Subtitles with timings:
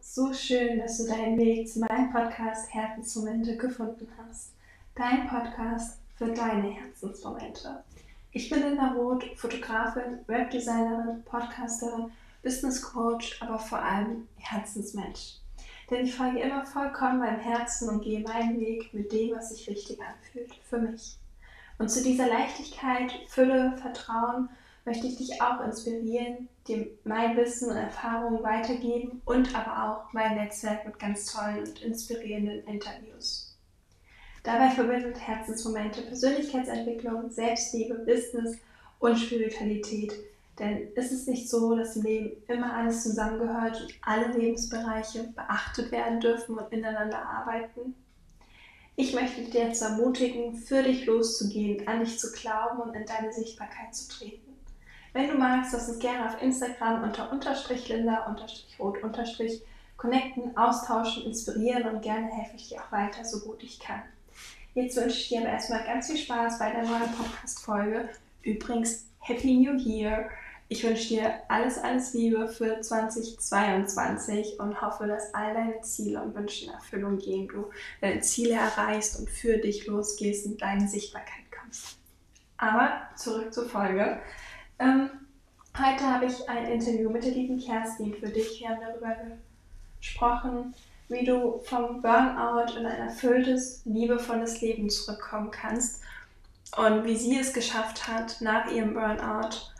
[0.00, 4.52] So schön, dass du deinen Weg zu meinem Podcast Herzensmomente gefunden hast.
[4.94, 7.84] Dein Podcast für deine Herzensmomente.
[8.32, 12.10] Ich bin Linda Roth, Fotografin, Webdesignerin, Podcasterin,
[12.42, 15.34] Business Coach, aber vor allem Herzensmensch.
[15.90, 19.68] Denn ich folge immer vollkommen meinem Herzen und gehe meinen Weg mit dem, was sich
[19.68, 21.18] richtig anfühlt, für mich.
[21.78, 24.48] Und zu dieser Leichtigkeit, Fülle, Vertrauen
[24.86, 30.36] möchte ich dich auch inspirieren, dir mein Wissen und Erfahrungen weitergeben und aber auch mein
[30.36, 33.58] Netzwerk mit ganz tollen und inspirierenden Interviews.
[34.44, 38.56] Dabei verbindet Herzensmomente Persönlichkeitsentwicklung, Selbstliebe, Business
[39.00, 40.12] und Spiritualität.
[40.56, 45.90] Denn ist es nicht so, dass im Leben immer alles zusammengehört und alle Lebensbereiche beachtet
[45.90, 47.96] werden dürfen und ineinander arbeiten?
[48.94, 53.32] Ich möchte dich jetzt ermutigen, für dich loszugehen, an dich zu glauben und in deine
[53.32, 54.45] Sichtbarkeit zu treten.
[55.16, 59.62] Wenn du magst, lass uns gerne auf Instagram unter unterstrich Linda unterstrich rot unterstrich
[59.96, 64.02] connecten, austauschen, inspirieren und gerne helfe ich dir auch weiter, so gut ich kann.
[64.74, 68.10] Jetzt wünsche ich dir aber erstmal ganz viel Spaß bei der neuen Podcast-Folge.
[68.42, 70.28] Übrigens, Happy New Year!
[70.68, 76.34] Ich wünsche dir alles, alles Liebe für 2022 und hoffe, dass all deine Ziele und
[76.34, 77.70] Wünsche in Erfüllung gehen, du
[78.02, 81.96] deine Ziele erreichst und für dich losgehst und deine Sichtbarkeit kommst.
[82.58, 84.20] Aber zurück zur Folge.
[84.78, 85.10] Ähm,
[85.78, 88.60] heute habe ich ein Interview mit der lieben Kerstin für dich.
[88.60, 89.16] Wir haben darüber
[89.98, 90.74] gesprochen,
[91.08, 96.02] wie du vom Burnout in ein erfülltes, liebevolles Leben zurückkommen kannst
[96.76, 99.72] und wie sie es geschafft hat, nach ihrem Burnout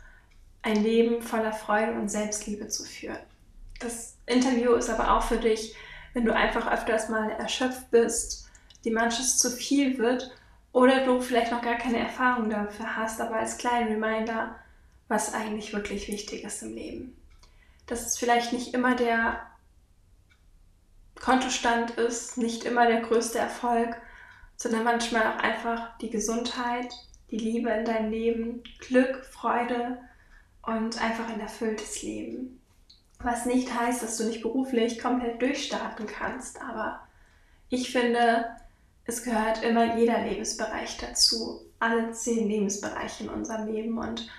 [0.63, 3.19] ein Leben voller Freude und Selbstliebe zu führen.
[3.79, 5.75] Das Interview ist aber auch für dich,
[6.13, 8.49] wenn du einfach öfters mal erschöpft bist,
[8.83, 10.31] die manches zu viel wird
[10.71, 14.55] oder du vielleicht noch gar keine Erfahrung dafür hast, aber als kleinen Reminder,
[15.07, 17.17] was eigentlich wirklich wichtig ist im Leben.
[17.85, 19.41] Dass es vielleicht nicht immer der
[21.19, 23.95] Kontostand ist, nicht immer der größte Erfolg,
[24.55, 26.91] sondern manchmal auch einfach die Gesundheit,
[27.31, 29.99] die Liebe in deinem Leben, Glück, Freude
[30.63, 32.59] und einfach ein erfülltes Leben.
[33.19, 37.01] Was nicht heißt, dass du nicht beruflich komplett durchstarten kannst, aber
[37.69, 38.45] ich finde,
[39.05, 44.29] es gehört immer jeder Lebensbereich dazu, alle zehn Lebensbereiche in unserem Leben und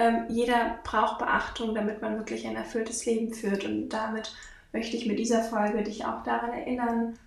[0.00, 3.64] ähm, jeder braucht Beachtung, damit man wirklich ein erfülltes Leben führt.
[3.66, 4.34] Und damit
[4.72, 7.18] möchte ich mit dieser Folge dich auch daran erinnern,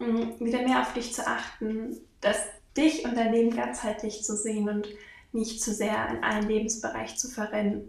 [0.00, 2.38] mm, wieder mehr auf dich zu achten, dass
[2.76, 4.88] dich und dein Leben ganzheitlich zu sehen und
[5.32, 7.88] nicht zu sehr in einen Lebensbereich zu verrennen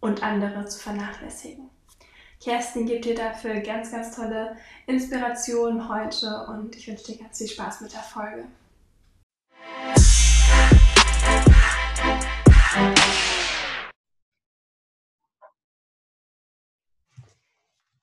[0.00, 1.68] und andere zu vernachlässigen.
[2.42, 4.56] Kerstin gibt dir dafür ganz, ganz tolle
[4.86, 8.46] Inspirationen heute und ich wünsche dir ganz viel Spaß mit der Folge.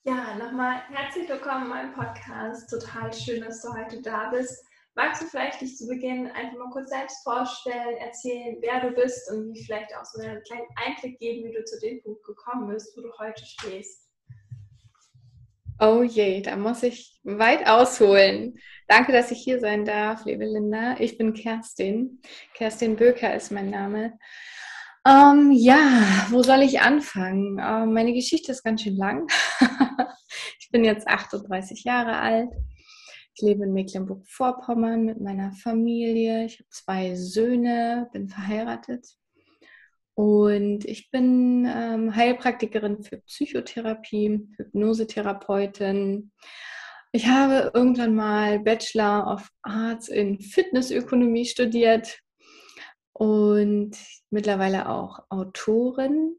[0.08, 2.70] Ja, nochmal herzlich willkommen in meinem Podcast.
[2.70, 4.64] Total schön, dass du heute da bist.
[4.96, 9.30] Magst du vielleicht dich zu Beginn einfach mal kurz selbst vorstellen, erzählen, wer du bist
[9.30, 12.70] und mir vielleicht auch so einen kleinen Einblick geben, wie du zu dem Punkt gekommen
[12.70, 14.08] bist, wo du heute stehst?
[15.82, 18.58] Oh je, da muss ich weit ausholen.
[18.88, 20.96] Danke, dass ich hier sein darf, liebe Linda.
[21.00, 22.22] Ich bin Kerstin.
[22.54, 24.18] Kerstin Böker ist mein Name.
[25.08, 27.62] Ähm, ja, wo soll ich anfangen?
[27.64, 29.28] Ähm, meine Geschichte ist ganz schön lang.
[30.60, 32.50] ich bin jetzt 38 Jahre alt.
[33.34, 36.44] Ich lebe in Mecklenburg-Vorpommern mit meiner Familie.
[36.44, 39.08] Ich habe zwei Söhne, bin verheiratet.
[40.14, 46.34] Und ich bin ähm, Heilpraktikerin für Psychotherapie, Hypnosetherapeutin.
[47.14, 52.20] Ich habe irgendwann mal Bachelor of Arts in Fitnessökonomie studiert
[53.18, 53.98] und
[54.30, 56.36] mittlerweile auch Autorin.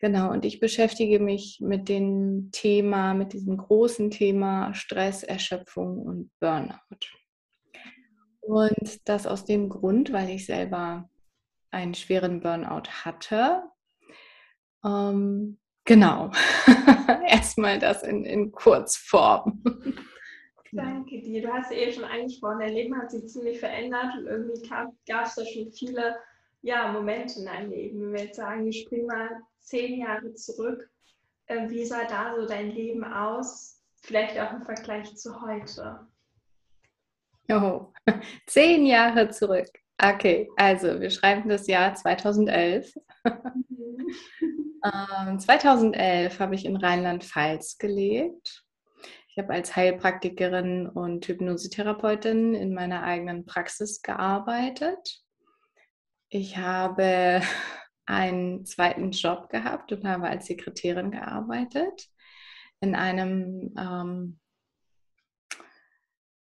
[0.00, 6.30] Genau, und ich beschäftige mich mit dem Thema, mit diesem großen Thema Stress, Erschöpfung und
[6.40, 6.76] Burnout.
[8.40, 11.08] Und das aus dem Grund, weil ich selber
[11.70, 13.62] einen schweren Burnout hatte.
[14.84, 16.32] Ähm, genau,
[17.28, 19.62] erstmal das in, in Kurzform.
[20.74, 21.42] Danke dir.
[21.42, 25.26] Du hast ja eben schon angesprochen, dein Leben hat sich ziemlich verändert und irgendwie gab
[25.26, 26.16] es da schon viele
[26.62, 28.00] ja, Momente in deinem Leben.
[28.00, 30.88] Wenn wir jetzt sagen, wir springen mal zehn Jahre zurück,
[31.46, 33.82] äh, wie sah da so dein Leben aus?
[34.00, 36.06] Vielleicht auch im Vergleich zu heute.
[37.50, 37.92] Oh,
[38.46, 39.68] zehn Jahre zurück.
[40.02, 42.94] Okay, also wir schreiben das Jahr 2011.
[43.68, 44.06] Mhm.
[45.28, 48.64] ähm, 2011 habe ich in Rheinland-Pfalz gelebt
[49.34, 55.22] ich habe als Heilpraktikerin und Hypnosetherapeutin in meiner eigenen Praxis gearbeitet.
[56.28, 57.40] Ich habe
[58.06, 62.08] einen zweiten Job gehabt und habe als Sekretärin gearbeitet.
[62.80, 64.38] in einem ähm,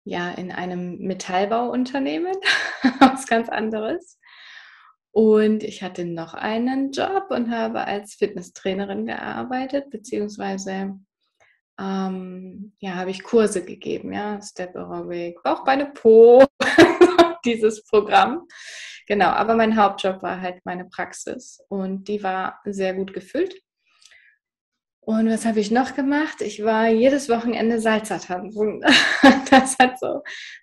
[0.04, 2.36] ja in einem Metallbauunternehmen,
[3.00, 4.20] was ganz anderes.
[5.10, 11.00] Und ich hatte noch einen Job und habe als Fitnesstrainerin gearbeitet, beziehungsweise
[11.78, 16.44] ähm, ja, habe ich Kurse gegeben, ja, Step Aerobic, Bauchbeine Po,
[17.44, 18.46] dieses Programm.
[19.06, 23.54] Genau, aber mein Hauptjob war halt meine Praxis und die war sehr gut gefüllt.
[25.06, 26.40] Und was habe ich noch gemacht?
[26.40, 28.82] Ich war jedes Wochenende Salsa tanzen.
[29.50, 30.22] Das hat so,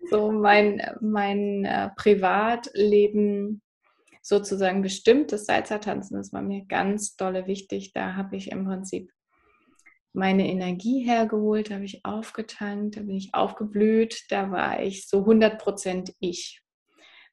[0.09, 3.61] so mein, mein äh, Privatleben
[4.21, 5.31] sozusagen bestimmt.
[5.31, 7.93] Das Salsa tanzen, das war mir ganz dolle wichtig.
[7.93, 9.12] Da habe ich im Prinzip
[10.13, 15.25] meine Energie hergeholt, da habe ich aufgetankt, da bin ich aufgeblüht, da war ich so
[15.25, 16.61] 100% ich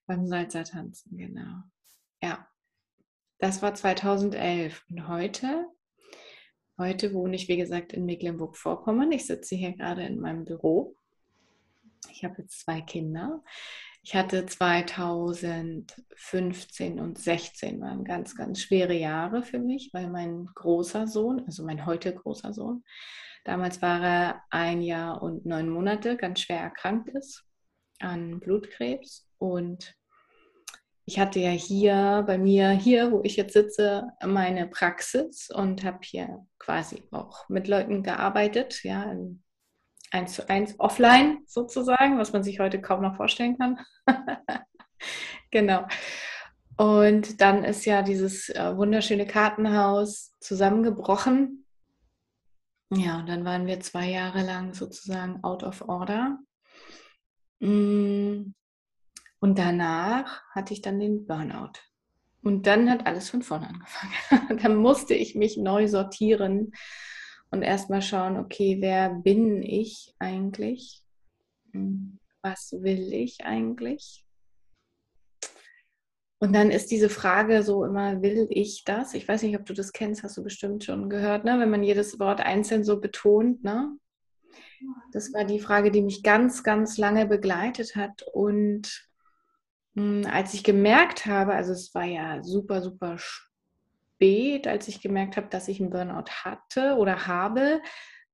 [0.07, 1.63] beim Salzer tanzen, genau.
[2.23, 2.49] Ja,
[3.39, 5.67] das war 2011 und heute,
[6.79, 9.13] heute wohne ich wie gesagt in Mecklenburg-Vorpommern.
[9.13, 10.97] Ich sitze hier gerade in meinem Büro.
[12.11, 13.43] Ich habe jetzt zwei Kinder.
[14.03, 21.07] Ich hatte 2015 und 16 waren ganz, ganz schwere Jahre für mich, weil mein großer
[21.07, 22.83] Sohn, also mein heute großer Sohn,
[23.45, 27.45] damals war er ein Jahr und neun Monate, ganz schwer erkrankt ist
[27.99, 29.29] an Blutkrebs.
[29.37, 29.95] Und
[31.05, 35.99] ich hatte ja hier bei mir, hier, wo ich jetzt sitze, meine Praxis und habe
[36.03, 39.15] hier quasi auch mit Leuten gearbeitet, ja,
[40.11, 43.79] eins zu eins offline sozusagen, was man sich heute kaum noch vorstellen kann.
[45.51, 45.87] genau.
[46.77, 51.67] Und dann ist ja dieses äh, wunderschöne Kartenhaus zusammengebrochen.
[52.93, 56.39] Ja, und dann waren wir zwei Jahre lang sozusagen out of order.
[57.61, 58.55] Mm.
[59.43, 61.73] Und danach hatte ich dann den Burnout.
[62.43, 64.59] Und dann hat alles von vorne angefangen.
[64.63, 66.73] dann musste ich mich neu sortieren
[67.51, 71.03] und erstmal schauen, okay, wer bin ich eigentlich?
[71.73, 74.25] Hm, was will ich eigentlich?
[76.39, 79.13] Und dann ist diese Frage so immer, will ich das?
[79.13, 81.59] Ich weiß nicht, ob du das kennst, hast du bestimmt schon gehört, ne?
[81.59, 83.63] wenn man jedes Wort einzeln so betont.
[83.63, 83.95] Ne?
[85.13, 88.23] Das war die Frage, die mich ganz, ganz lange begleitet hat.
[88.33, 89.07] Und
[89.95, 93.50] mh, hm, als ich gemerkt habe, also es war ja super, super spannend,
[94.21, 97.81] spät, als ich gemerkt habe, dass ich einen Burnout hatte oder habe,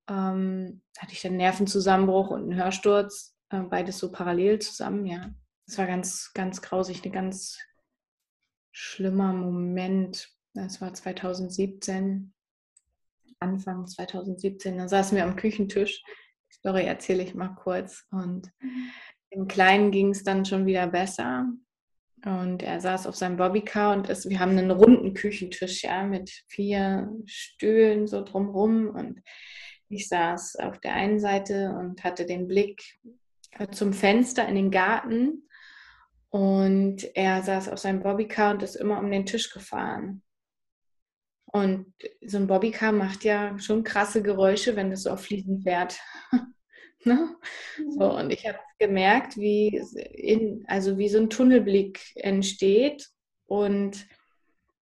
[0.09, 5.31] ähm, hatte ich dann Nervenzusammenbruch und einen Hörsturz, äh, beides so parallel zusammen, ja.
[5.67, 7.59] Das war ganz, ganz grausig, ein ganz
[8.73, 10.29] schlimmer Moment.
[10.55, 12.33] Das war 2017,
[13.41, 14.79] Anfang 2017.
[14.79, 16.03] Da saßen wir am Küchentisch.
[16.51, 18.07] Die Story erzähle ich mal kurz.
[18.11, 18.91] Und mhm.
[19.35, 21.47] dem Kleinen ging es dann schon wieder besser.
[22.27, 26.43] Und er saß auf seinem Bobbycar und ist, wir haben einen runden Küchentisch, ja, mit
[26.49, 28.91] vier Stühlen so drumrum.
[28.91, 29.23] Und
[29.89, 32.83] ich saß auf der einen Seite und hatte den Blick
[33.53, 35.49] äh, zum Fenster in den Garten.
[36.29, 40.23] Und er saß auf seinem Bobbycar und ist immer um den Tisch gefahren.
[41.45, 41.95] Und
[42.27, 46.01] so ein Bobbycar macht ja schon krasse Geräusche, wenn das so auf Fliesen fährt.
[47.07, 47.37] Ne?
[47.91, 49.77] So, und ich habe gemerkt, wie,
[50.13, 53.09] in, also wie so ein Tunnelblick entsteht
[53.47, 54.07] und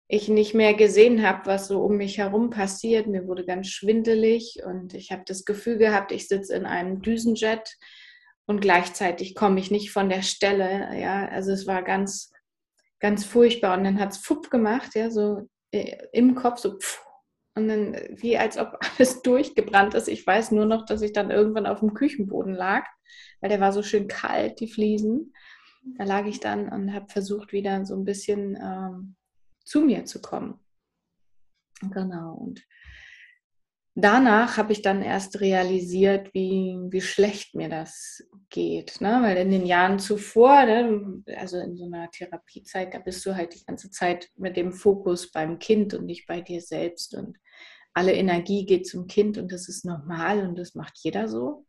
[0.08, 3.08] ich nicht mehr gesehen habe, was so um mich herum passiert.
[3.08, 7.78] Mir wurde ganz schwindelig und ich habe das Gefühl gehabt, ich sitze in einem Düsenjet
[8.46, 11.00] und gleichzeitig komme ich nicht von der Stelle.
[11.00, 12.34] Ja, also es war ganz,
[13.00, 13.78] ganz furchtbar.
[13.78, 17.06] Und dann hat es Fupp gemacht, ja, so äh, im Kopf, so pff,
[17.60, 20.08] und dann wie als ob alles durchgebrannt ist.
[20.08, 22.86] Ich weiß nur noch, dass ich dann irgendwann auf dem Küchenboden lag,
[23.42, 25.34] weil der war so schön kalt, die Fliesen.
[25.98, 29.16] Da lag ich dann und habe versucht, wieder so ein bisschen ähm,
[29.64, 30.60] zu mir zu kommen.
[31.82, 32.34] Genau.
[32.34, 32.66] Und
[34.04, 39.02] danach habe ich dann erst realisiert, wie, wie schlecht mir das geht.
[39.02, 39.20] Ne?
[39.22, 43.56] Weil in den Jahren zuvor, ne, also in so einer Therapiezeit, da bist du halt
[43.56, 47.16] die ganze Zeit mit dem Fokus beim Kind und nicht bei dir selbst.
[47.16, 47.38] Und
[47.94, 51.66] alle Energie geht zum Kind und das ist normal und das macht jeder so.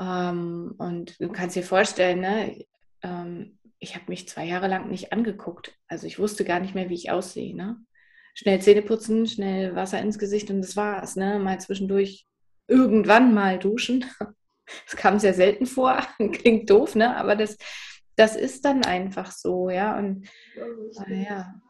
[0.00, 2.64] Ähm, und du kannst dir vorstellen, ne,
[3.02, 5.74] ähm, ich habe mich zwei Jahre lang nicht angeguckt.
[5.88, 7.54] Also ich wusste gar nicht mehr, wie ich aussehe.
[7.56, 7.76] Ne?
[8.34, 11.16] Schnell Zähne putzen, schnell Wasser ins Gesicht und das war's.
[11.16, 11.38] Ne?
[11.38, 12.26] Mal zwischendurch
[12.68, 14.04] irgendwann mal duschen.
[14.86, 16.00] Das kam sehr selten vor.
[16.32, 17.16] Klingt doof, ne?
[17.16, 17.56] Aber das,
[18.14, 19.98] das ist dann einfach so, ja.
[19.98, 20.28] Und
[21.08, 21.60] ja,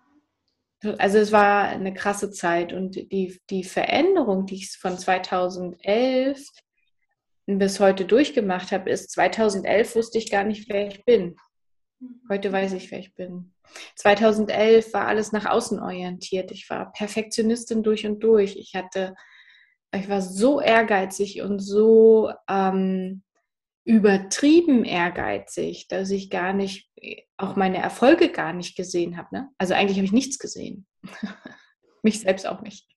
[0.99, 6.47] also es war eine krasse Zeit und die, die Veränderung, die ich von 2011
[7.47, 11.37] bis heute durchgemacht habe, ist 2011 wusste ich gar nicht, wer ich bin.
[12.29, 13.53] Heute weiß ich, wer ich bin.
[13.97, 16.51] 2011 war alles nach außen orientiert.
[16.51, 18.57] Ich war Perfektionistin durch und durch.
[18.57, 19.15] Ich hatte
[19.93, 23.23] ich war so ehrgeizig und so ähm,
[23.85, 26.91] übertrieben ehrgeizig, dass ich gar nicht,
[27.37, 29.29] auch meine Erfolge gar nicht gesehen habe.
[29.33, 29.49] Ne?
[29.59, 30.87] Also eigentlich habe ich nichts gesehen.
[32.03, 32.89] Mich selbst auch nicht.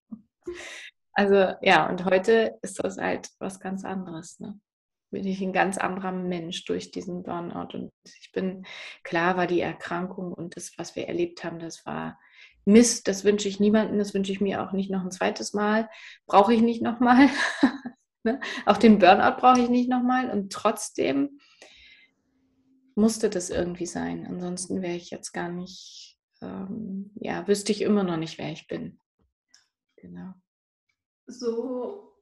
[1.14, 4.40] Also ja, und heute ist das halt was ganz anderes.
[4.40, 4.60] Ne?
[5.14, 7.78] Bin ich ein ganz anderer Mensch durch diesen Burnout.
[7.78, 8.66] Und ich bin,
[9.04, 12.20] klar war die Erkrankung und das, was wir erlebt haben, das war
[12.66, 15.88] Mist, das wünsche ich niemandem, das wünsche ich mir auch nicht noch ein zweites Mal,
[16.26, 17.30] brauche ich nicht nochmal.
[18.24, 18.40] ne?
[18.66, 20.32] Auch den Burnout brauche ich nicht nochmal.
[20.32, 21.40] Und trotzdem
[22.96, 24.26] musste das irgendwie sein.
[24.26, 28.66] Ansonsten wäre ich jetzt gar nicht, ähm, ja, wüsste ich immer noch nicht, wer ich
[28.66, 29.00] bin.
[29.98, 30.34] Genau.
[31.28, 32.13] So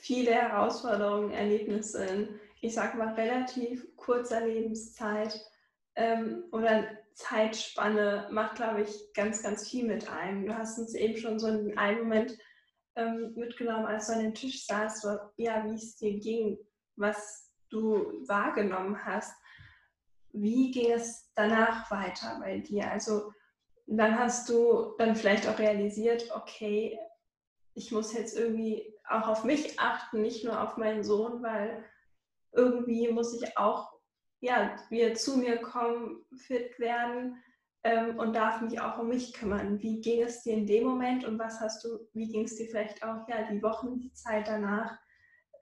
[0.00, 5.40] viele Herausforderungen, Erlebnisse in, ich sag mal, relativ kurzer Lebenszeit
[5.96, 10.46] ähm, oder Zeitspanne macht, glaube ich, ganz, ganz viel mit einem.
[10.46, 12.38] Du hast uns eben schon so in einem Moment
[12.96, 16.58] ähm, mitgenommen, als du an den Tisch saßt, ja, wie es dir ging,
[16.96, 19.34] was du wahrgenommen hast.
[20.32, 22.90] Wie ging es danach weiter bei dir?
[22.90, 23.32] Also
[23.86, 26.98] dann hast du dann vielleicht auch realisiert, okay,
[27.74, 31.84] ich muss jetzt irgendwie auch auf mich achten, nicht nur auf meinen Sohn, weil
[32.52, 34.00] irgendwie muss ich auch
[34.40, 37.36] ja, wieder zu mir kommen, fit werden
[37.84, 39.80] ähm, und darf mich auch um mich kümmern.
[39.80, 42.66] Wie ging es dir in dem Moment und was hast du, wie ging es dir
[42.66, 44.98] vielleicht auch ja, die Wochen, die Zeit danach,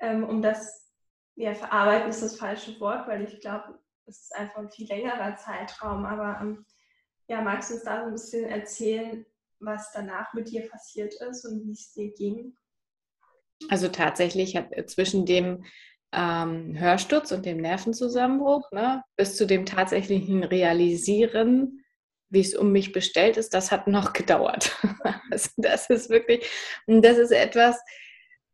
[0.00, 0.92] ähm, um das,
[1.34, 5.36] ja, verarbeiten ist das falsche Wort, weil ich glaube, es ist einfach ein viel längerer
[5.36, 6.64] Zeitraum, aber ähm,
[7.26, 9.26] ja, magst du uns da so ein bisschen erzählen,
[9.60, 12.56] was danach mit dir passiert ist und wie es dir ging?
[13.68, 15.64] Also tatsächlich hat äh, zwischen dem
[16.12, 21.84] ähm, Hörsturz und dem Nervenzusammenbruch ne, bis zu dem tatsächlichen Realisieren,
[22.30, 24.76] wie es um mich bestellt ist, das hat noch gedauert.
[25.30, 26.48] also das ist wirklich,
[26.86, 27.78] das ist etwas,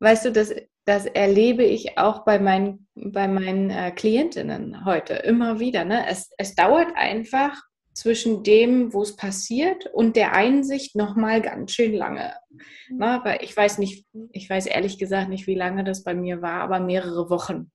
[0.01, 5.61] weißt du, das, das erlebe ich auch bei meinen, bei meinen äh, Klientinnen heute immer
[5.61, 5.85] wieder.
[5.85, 6.07] Ne?
[6.09, 7.61] Es, es dauert einfach
[7.95, 12.35] zwischen dem, wo es passiert und der Einsicht noch mal ganz schön lange.
[12.51, 12.97] Mhm.
[12.99, 16.43] Na, weil ich weiß nicht, ich weiß ehrlich gesagt nicht, wie lange das bei mir
[16.43, 17.71] war, aber mehrere Wochen.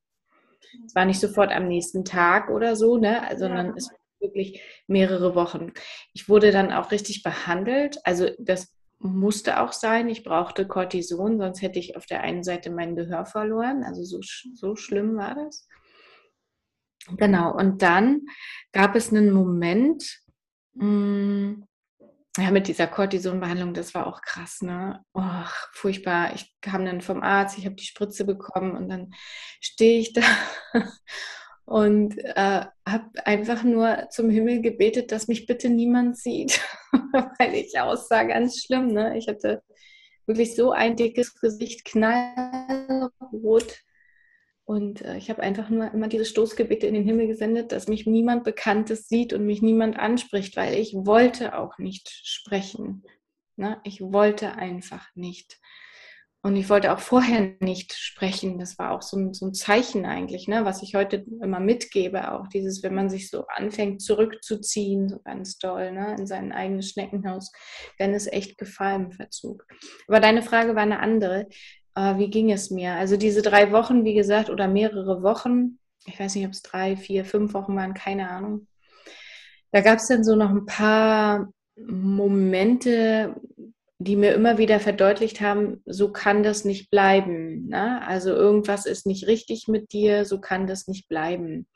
[0.86, 3.74] Es war nicht sofort am nächsten Tag oder so, ne, sondern ja.
[3.78, 5.72] es wirklich mehrere Wochen.
[6.14, 7.98] Ich wurde dann auch richtig behandelt.
[8.04, 10.10] Also das musste auch sein.
[10.10, 13.84] Ich brauchte Cortison, sonst hätte ich auf der einen Seite mein Gehör verloren.
[13.84, 14.20] Also so,
[14.54, 15.68] so schlimm war das.
[17.18, 18.22] Genau, und dann
[18.72, 20.22] gab es einen Moment,
[20.74, 21.66] mh, hm,
[22.38, 25.04] ja, mit dieser Cortisonbehandlung, das war auch krass, ne?
[25.14, 26.34] Oh, furchtbar.
[26.36, 29.12] Ich kam dann vom Arzt, ich habe die Spritze bekommen und dann
[29.60, 30.22] stehe ich da
[31.66, 36.62] und äh, habe einfach nur zum Himmel gebetet, dass mich bitte niemand sieht,
[37.40, 39.18] weil ich aussah ganz schlimm, ne?
[39.18, 39.64] Ich hatte
[40.26, 43.12] wirklich so ein dickes Gesicht, knallrot
[44.70, 48.06] und äh, ich habe einfach nur immer diese Stoßgebete in den Himmel gesendet, dass mich
[48.06, 53.02] niemand Bekanntes sieht und mich niemand anspricht, weil ich wollte auch nicht sprechen.
[53.56, 53.82] Ne?
[53.84, 55.60] Ich wollte einfach nicht.
[56.44, 58.60] Und ich wollte auch vorher nicht sprechen.
[58.60, 60.64] Das war auch so ein, so ein Zeichen eigentlich, ne?
[60.66, 62.32] was ich heute immer mitgebe.
[62.32, 66.16] Auch dieses, wenn man sich so anfängt zurückzuziehen, so ganz doll, ne?
[66.20, 67.52] in sein eigenes Schneckenhaus,
[67.98, 69.66] dann ist echt Gefahr im Verzug.
[70.08, 71.48] Aber deine Frage war eine andere
[72.00, 72.94] äh, wie ging es mir?
[72.94, 76.96] Also diese drei Wochen, wie gesagt, oder mehrere Wochen, ich weiß nicht, ob es drei,
[76.96, 78.68] vier, fünf Wochen waren, keine Ahnung.
[79.72, 83.36] Da gab es dann so noch ein paar Momente,
[84.00, 87.68] die mir immer wieder verdeutlicht haben, so kann das nicht bleiben.
[87.68, 88.02] Ne?
[88.08, 91.68] Also irgendwas ist nicht richtig mit dir, so kann das nicht bleiben.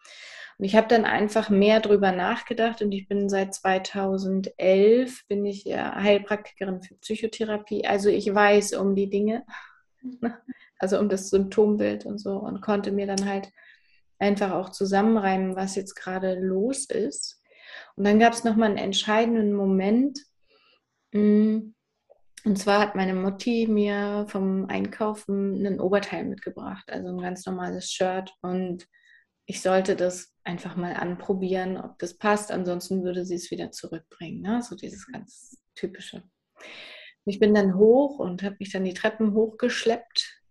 [0.58, 5.66] Und ich habe dann einfach mehr drüber nachgedacht und ich bin seit 2011 bin ich
[5.66, 7.86] Heilpraktikerin für Psychotherapie.
[7.86, 9.44] Also ich weiß um die Dinge
[10.80, 13.50] also um das Symptombild und so und konnte mir dann halt
[14.20, 17.42] einfach auch zusammenreimen, was jetzt gerade los ist.
[17.96, 20.20] Und dann gab es nochmal einen entscheidenden Moment.
[21.12, 21.74] Mm,
[22.46, 27.92] und zwar hat meine Mutti mir vom Einkaufen ein Oberteil mitgebracht, also ein ganz normales
[27.92, 28.34] Shirt.
[28.42, 28.88] Und
[29.46, 32.52] ich sollte das einfach mal anprobieren, ob das passt.
[32.52, 34.42] Ansonsten würde sie es wieder zurückbringen.
[34.42, 34.62] Ne?
[34.62, 36.24] So dieses ganz typische.
[37.26, 40.42] Ich bin dann hoch und habe mich dann die Treppen hochgeschleppt.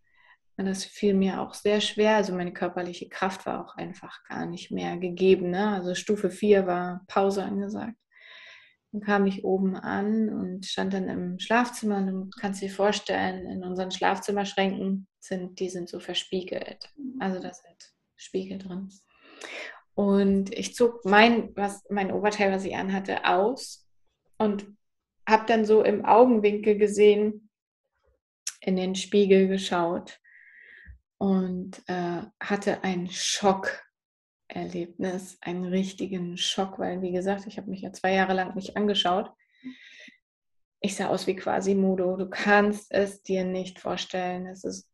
[0.56, 2.16] Und das fiel mir auch sehr schwer.
[2.16, 5.50] Also meine körperliche Kraft war auch einfach gar nicht mehr gegeben.
[5.50, 5.68] Ne?
[5.68, 7.96] Also Stufe 4 war Pause angesagt.
[8.92, 12.02] Dann kam ich oben an und stand dann im Schlafzimmer.
[12.02, 16.92] Du kannst dir vorstellen, in unseren Schlafzimmerschränken sind, die sind so verspiegelt.
[17.18, 18.90] Also da sind Spiegel drin.
[19.94, 23.86] Und ich zog mein, was, mein Oberteil, was ich anhatte, aus
[24.38, 24.66] und
[25.32, 27.48] habe dann so im Augenwinkel gesehen,
[28.60, 30.20] in den Spiegel geschaut
[31.18, 37.92] und äh, hatte ein Schockerlebnis, einen richtigen Schock, weil wie gesagt, ich habe mich ja
[37.92, 39.32] zwei Jahre lang nicht angeschaut.
[40.80, 42.16] Ich sah aus wie quasi Mudo.
[42.16, 44.46] Du kannst es dir nicht vorstellen.
[44.46, 44.88] Es ist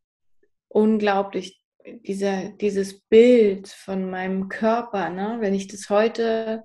[0.68, 5.11] unglaublich, dieser, dieses Bild von meinem Körper.
[5.11, 5.38] Ne?
[5.40, 6.64] Wenn ich das heute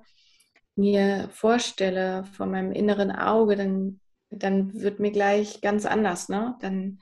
[0.76, 4.00] mir vorstelle, von meinem inneren Auge, dann,
[4.30, 6.30] dann wird mir gleich ganz anders.
[6.30, 6.56] Ne?
[6.62, 7.00] Dann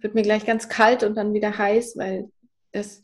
[0.00, 2.30] wird mir gleich ganz kalt und dann wieder heiß, weil
[2.72, 3.02] das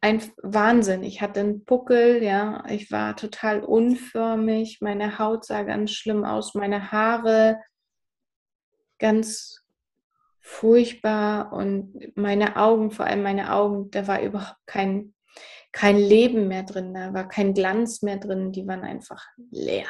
[0.00, 1.02] ein Wahnsinn.
[1.02, 6.54] Ich hatte einen Puckel, ja, ich war total unförmig, meine Haut sah ganz schlimm aus,
[6.54, 7.58] meine Haare
[8.98, 9.64] ganz
[10.40, 15.13] furchtbar und meine Augen, vor allem meine Augen, da war überhaupt kein,
[15.74, 19.88] kein Leben mehr drin, da war kein Glanz mehr drin, die waren einfach leer.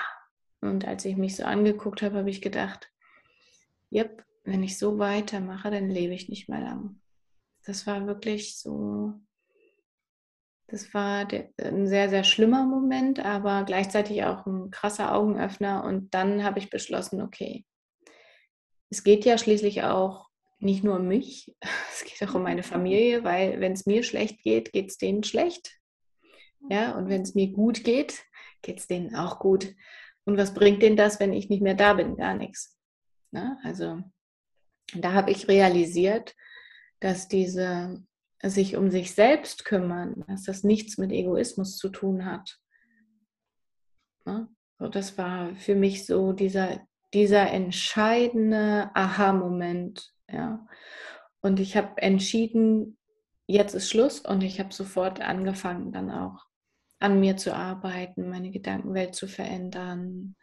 [0.63, 2.91] Und als ich mich so angeguckt habe, habe ich gedacht,
[3.93, 7.03] yep, wenn ich so weitermache, dann lebe ich nicht mehr lang.
[7.67, 9.13] Das war wirklich so,
[10.69, 15.85] das war ein sehr, sehr schlimmer Moment, aber gleichzeitig auch ein krasser Augenöffner.
[15.85, 17.67] Und dann habe ich beschlossen, okay,
[18.89, 20.31] es geht ja schließlich auch
[20.65, 21.55] nicht nur um mich,
[21.93, 25.25] es geht auch um meine Familie, weil wenn es mir schlecht geht, geht es denen
[25.25, 25.79] schlecht.
[26.71, 28.23] Ja, und wenn es mir gut geht,
[28.63, 29.75] geht es denen auch gut.
[30.25, 32.17] Und was bringt denen das, wenn ich nicht mehr da bin?
[32.17, 32.79] Gar nichts.
[33.33, 34.01] Ja, also
[34.95, 36.35] da habe ich realisiert,
[37.01, 38.03] dass diese
[38.43, 42.59] sich um sich selbst kümmern, dass das nichts mit Egoismus zu tun hat.
[44.25, 50.13] So das war für mich so dieser, dieser entscheidende Aha-Moment.
[50.29, 50.67] Ja.
[51.41, 52.99] Und ich habe entschieden,
[53.47, 56.45] jetzt ist Schluss und ich habe sofort angefangen, dann auch
[57.01, 60.37] an mir zu arbeiten, meine Gedankenwelt zu verändern,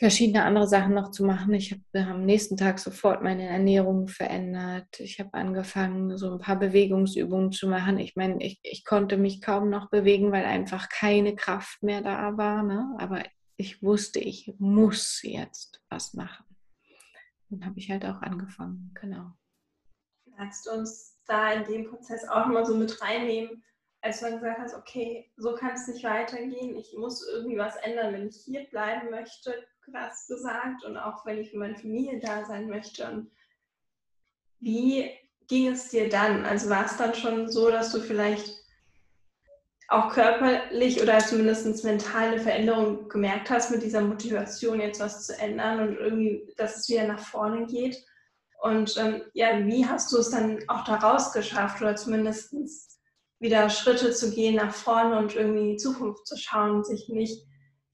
[0.00, 1.52] verschiedene andere Sachen noch zu machen.
[1.52, 4.88] Ich habe am nächsten Tag sofort meine Ernährung verändert.
[4.98, 7.98] Ich habe angefangen, so ein paar Bewegungsübungen zu machen.
[7.98, 12.36] Ich meine, ich, ich konnte mich kaum noch bewegen, weil einfach keine Kraft mehr da
[12.38, 12.62] war.
[12.62, 12.96] Ne?
[12.98, 13.22] Aber
[13.60, 16.44] ich wusste, ich muss jetzt was machen.
[17.50, 19.32] Dann habe ich halt auch angefangen, genau.
[20.24, 23.62] Magst du uns da in dem Prozess auch mal so mit reinnehmen,
[24.00, 27.76] als du dann gesagt hast, okay, so kann es nicht weitergehen, ich muss irgendwie was
[27.76, 32.18] ändern, wenn ich hier bleiben möchte, krass gesagt und auch wenn ich für meine Familie
[32.18, 33.06] da sein möchte.
[33.10, 33.30] Und
[34.58, 35.10] wie
[35.48, 36.46] ging es dir dann?
[36.46, 38.59] Also war es dann schon so, dass du vielleicht
[39.90, 45.36] auch körperlich oder zumindest mental eine Veränderung gemerkt hast mit dieser Motivation, jetzt was zu
[45.36, 47.96] ändern und irgendwie, dass es wieder nach vorne geht?
[48.62, 52.54] Und ähm, ja, wie hast du es dann auch daraus geschafft oder zumindest
[53.40, 57.44] wieder Schritte zu gehen nach vorne und irgendwie in die Zukunft zu schauen, sich nicht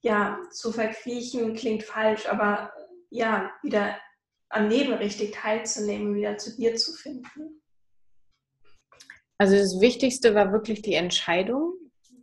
[0.01, 2.71] ja, zu verkriechen klingt falsch, aber
[3.09, 3.97] ja, wieder
[4.49, 7.61] am Leben richtig teilzunehmen, wieder zu dir zu finden?
[9.39, 11.76] Also das Wichtigste war wirklich die Entscheidung.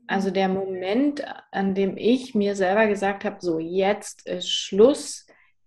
[0.07, 5.27] Also der Moment, an dem ich mir selber gesagt habe, so jetzt ist Schluss,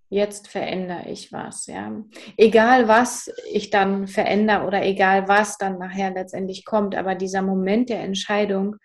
[0.09, 1.65] jetzt verändere ich was.
[1.67, 1.91] Ja.
[2.37, 7.89] Egal was ich dann verändere oder egal was dann nachher letztendlich kommt, aber dieser Moment
[7.89, 8.75] der Entscheidung,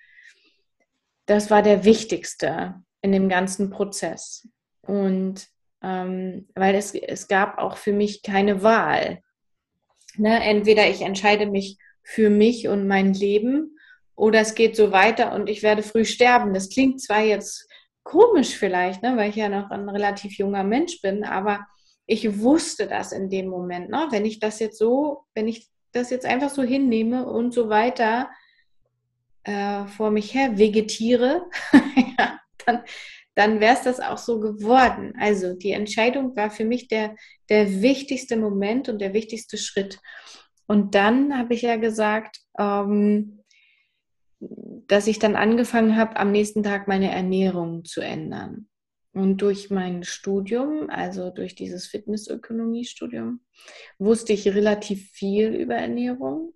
[1.26, 4.48] das war der wichtigste in dem ganzen Prozess.
[4.80, 5.46] Und
[5.82, 9.20] ähm, weil es, es gab auch für mich keine Wahl.
[10.16, 10.42] Ne?
[10.44, 13.71] Entweder ich entscheide mich für mich und mein Leben
[14.22, 16.54] oder es geht so weiter und ich werde früh sterben.
[16.54, 17.68] Das klingt zwar jetzt
[18.04, 19.16] komisch vielleicht, ne?
[19.16, 21.66] weil ich ja noch ein relativ junger Mensch bin, aber
[22.06, 23.90] ich wusste das in dem Moment.
[23.90, 24.06] Ne?
[24.10, 28.30] Wenn ich das jetzt so, wenn ich das jetzt einfach so hinnehme und so weiter
[29.42, 31.44] äh, vor mich her vegetiere,
[32.16, 32.84] ja, dann,
[33.34, 35.14] dann wäre es das auch so geworden.
[35.18, 37.16] Also die Entscheidung war für mich der,
[37.48, 39.98] der wichtigste Moment und der wichtigste Schritt.
[40.68, 43.41] Und dann habe ich ja gesagt, ähm,
[44.88, 48.68] dass ich dann angefangen habe, am nächsten Tag meine Ernährung zu ändern.
[49.14, 53.40] Und durch mein Studium, also durch dieses Fitnessökonomie-Studium,
[53.98, 56.54] wusste ich relativ viel über Ernährung.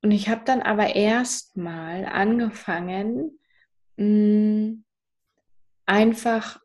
[0.00, 3.38] Und ich habe dann aber erstmal angefangen,
[3.96, 4.84] mh, hm,
[5.86, 6.60] einfach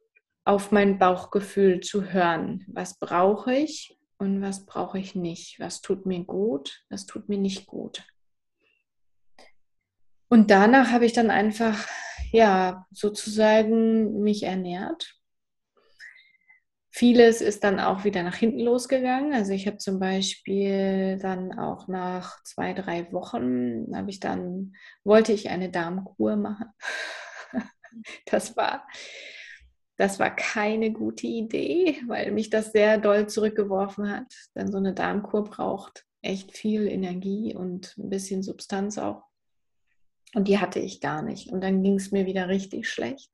[0.46, 2.64] auf mein Bauchgefühl zu hören.
[2.68, 5.60] Was brauche ich und was brauche ich nicht?
[5.60, 8.04] Was tut mir gut, was tut mir nicht gut?
[10.30, 11.88] Und danach habe ich dann einfach,
[12.32, 15.14] ja, sozusagen mich ernährt.
[16.90, 19.34] Vieles ist dann auch wieder nach hinten losgegangen.
[19.34, 25.32] Also ich habe zum Beispiel dann auch nach zwei, drei Wochen, habe ich dann, wollte
[25.32, 26.68] ich eine Darmkur machen.
[28.26, 28.86] Das war,
[29.98, 34.32] Das war keine gute Idee, weil mich das sehr doll zurückgeworfen hat.
[34.56, 39.27] Denn so eine Darmkur braucht echt viel Energie und ein bisschen Substanz auch.
[40.34, 41.52] Und die hatte ich gar nicht.
[41.52, 43.32] Und dann ging es mir wieder richtig schlecht.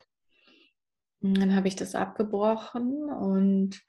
[1.21, 3.81] Und dann habe ich das abgebrochen und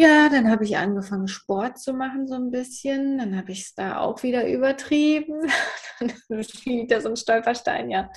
[0.00, 3.18] ja, dann habe ich angefangen, Sport zu machen, so ein bisschen.
[3.18, 5.50] Dann habe ich es da auch wieder übertrieben.
[5.98, 8.08] dann fiel so ein Stolperstein, ja.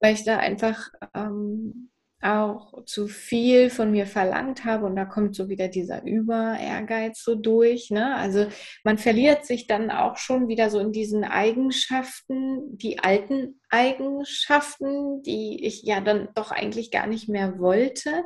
[0.00, 1.89] Weil ich da einfach ähm,
[2.22, 7.34] auch zu viel von mir verlangt habe und da kommt so wieder dieser Über-Ehrgeiz so
[7.34, 7.90] durch.
[7.90, 8.14] Ne?
[8.14, 8.46] Also
[8.84, 15.64] man verliert sich dann auch schon wieder so in diesen Eigenschaften, die alten Eigenschaften, die
[15.64, 18.24] ich ja dann doch eigentlich gar nicht mehr wollte.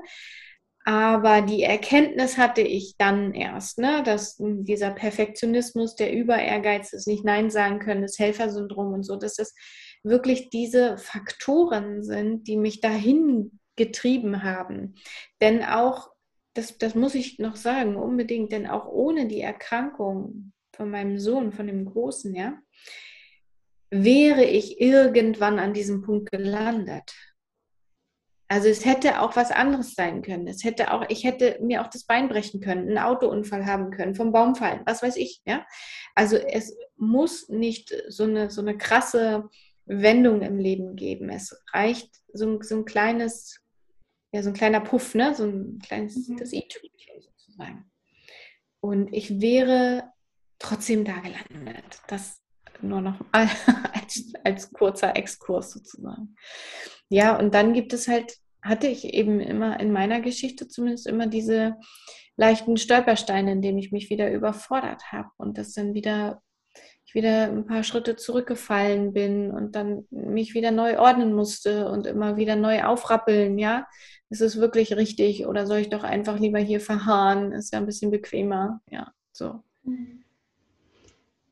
[0.87, 7.25] Aber die Erkenntnis hatte ich dann erst, ne, dass dieser Perfektionismus, der Über-Ehrgeiz, das nicht
[7.25, 9.55] Nein sagen können, das Helfersyndrom und so, dass das
[10.03, 14.95] wirklich diese Faktoren sind, die mich dahin getrieben haben.
[15.41, 16.11] Denn auch,
[16.55, 21.53] das, das muss ich noch sagen, unbedingt, denn auch ohne die Erkrankung von meinem Sohn,
[21.53, 22.59] von dem Großen, ja,
[23.91, 27.15] wäre ich irgendwann an diesem Punkt gelandet.
[28.49, 30.47] Also es hätte auch was anderes sein können.
[30.47, 34.15] Es hätte auch, ich hätte mir auch das Bein brechen können, einen Autounfall haben können,
[34.15, 35.67] vom Baum fallen, was weiß ich, ja.
[36.15, 39.49] Also es muss nicht so eine, so eine krasse
[39.87, 41.31] Wendung im Leben geben.
[41.31, 43.61] Es reicht so, so ein kleines
[44.35, 45.33] ja, so ein kleiner Puff, ne?
[45.33, 46.37] so ein kleines, mhm.
[46.39, 47.89] das i-Tüpfelchen sozusagen.
[48.81, 50.11] Und ich wäre
[50.59, 52.01] trotzdem da gelandet.
[52.09, 52.43] Das
[52.81, 56.35] nur noch als, als kurzer Exkurs sozusagen.
[57.09, 61.29] Ja, und dann gibt es halt, hatte ich eben immer in meiner Geschichte zumindest immer
[61.29, 61.77] diese
[62.37, 66.43] leichten Stolpersteine, in denen ich mich wieder überfordert habe und das dann wieder
[67.05, 72.07] ich wieder ein paar Schritte zurückgefallen bin und dann mich wieder neu ordnen musste und
[72.07, 73.87] immer wieder neu aufrappeln, ja,
[74.31, 77.53] ist es wirklich richtig oder soll ich doch einfach lieber hier verharren?
[77.53, 79.63] Ist ja ein bisschen bequemer, ja, so.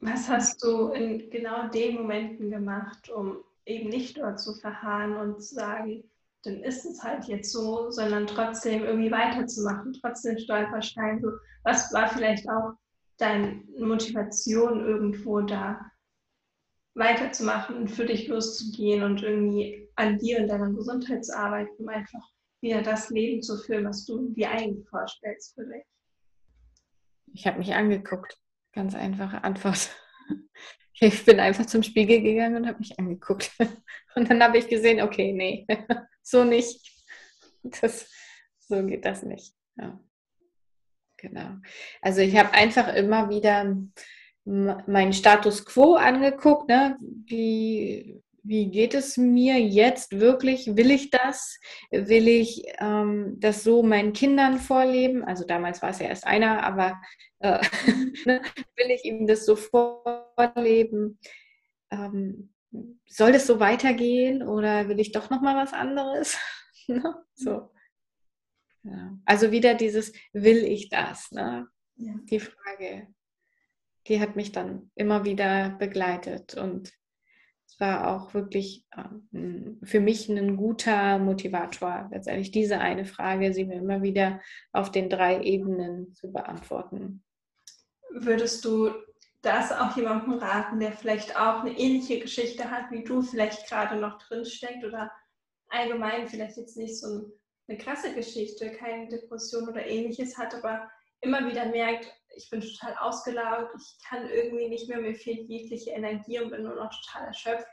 [0.01, 5.41] Was hast du in genau den Momenten gemacht, um eben nicht dort zu verharren und
[5.43, 6.03] zu sagen,
[6.45, 11.21] dann ist es halt jetzt so, sondern trotzdem irgendwie weiterzumachen, trotzdem Stolperstein.
[11.23, 11.31] So,
[11.63, 12.73] was war vielleicht auch
[13.23, 15.81] deine Motivation irgendwo da
[16.95, 21.89] weiterzumachen und für dich loszugehen und irgendwie an dir und deiner Gesundheit zu arbeiten, um
[21.89, 22.23] einfach
[22.61, 25.85] wieder das Leben zu führen, was du dir eigentlich vorstellst für dich?
[27.33, 28.39] Ich habe mich angeguckt.
[28.73, 29.91] Ganz einfache Antwort.
[31.01, 33.51] Ich bin einfach zum Spiegel gegangen und habe mich angeguckt.
[34.15, 35.67] Und dann habe ich gesehen, okay, nee,
[36.23, 36.81] so nicht.
[37.65, 38.09] Das,
[38.61, 39.53] so geht das nicht.
[39.75, 39.99] Ja.
[41.23, 41.51] Genau.
[42.03, 43.77] Also ich habe einfach immer wieder
[44.45, 46.99] meinen Status quo angeguckt, ne?
[47.01, 50.77] wie, wie geht es mir jetzt wirklich?
[50.77, 51.61] Will ich das?
[51.93, 55.23] Will ich ähm, das so meinen Kindern vorleben?
[55.23, 57.01] Also damals war es ja erst einer, aber
[57.39, 57.61] äh,
[58.27, 58.43] ne?
[58.77, 61.21] will ich ihm das so vorleben?
[61.93, 62.53] Ähm,
[63.07, 66.37] soll das so weitergehen oder will ich doch noch mal was anderes?
[66.89, 67.01] Ne?
[67.37, 67.72] so.
[68.85, 69.16] Ja.
[69.25, 71.31] Also wieder dieses, will ich das?
[71.31, 71.68] Ne?
[71.97, 72.14] Ja.
[72.25, 73.09] Die Frage,
[74.07, 76.92] die hat mich dann immer wieder begleitet und
[77.66, 83.64] es war auch wirklich ähm, für mich ein guter Motivator, letztendlich diese eine Frage, sie
[83.64, 84.40] mir immer wieder
[84.73, 87.25] auf den drei Ebenen zu beantworten.
[88.11, 88.90] Würdest du
[89.40, 93.97] das auch jemandem raten, der vielleicht auch eine ähnliche Geschichte hat, wie du vielleicht gerade
[93.99, 95.11] noch drin steckt oder
[95.68, 97.33] allgemein vielleicht jetzt nicht so ein
[97.68, 102.96] eine krasse Geschichte, keine Depression oder ähnliches hat, aber immer wieder merkt, ich bin total
[102.98, 107.29] ausgelaugt, ich kann irgendwie nicht mehr, mir fehlt jegliche Energie und bin nur noch total
[107.29, 107.66] erschöpft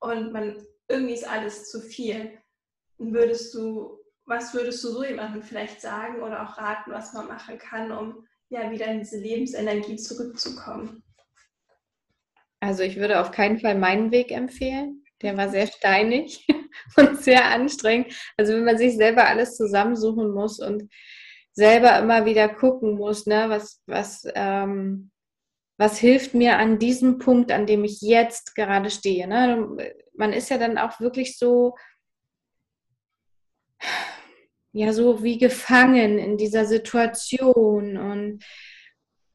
[0.00, 2.38] und man irgendwie ist alles zu viel.
[2.98, 7.58] Würdest du, was würdest du so jemandem vielleicht sagen oder auch raten, was man machen
[7.58, 11.02] kann, um ja wieder in diese Lebensenergie zurückzukommen?
[12.60, 15.04] Also ich würde auf keinen Fall meinen Weg empfehlen.
[15.22, 16.46] Der war sehr steinig
[16.96, 18.14] und sehr anstrengend.
[18.36, 20.90] Also wenn man sich selber alles zusammensuchen muss und
[21.52, 25.10] selber immer wieder gucken muss, ne, was, was, ähm,
[25.78, 29.26] was hilft mir an diesem Punkt, an dem ich jetzt gerade stehe.
[29.26, 29.94] Ne?
[30.14, 31.74] Man ist ja dann auch wirklich so,
[34.72, 38.44] ja, so wie gefangen in dieser Situation und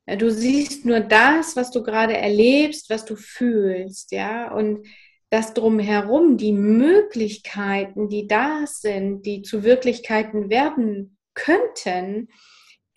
[0.05, 4.85] du siehst nur das, was du gerade erlebst, was du fühlst, ja, und
[5.31, 12.27] das drumherum, die Möglichkeiten, die da sind, die zu Wirklichkeiten werden könnten,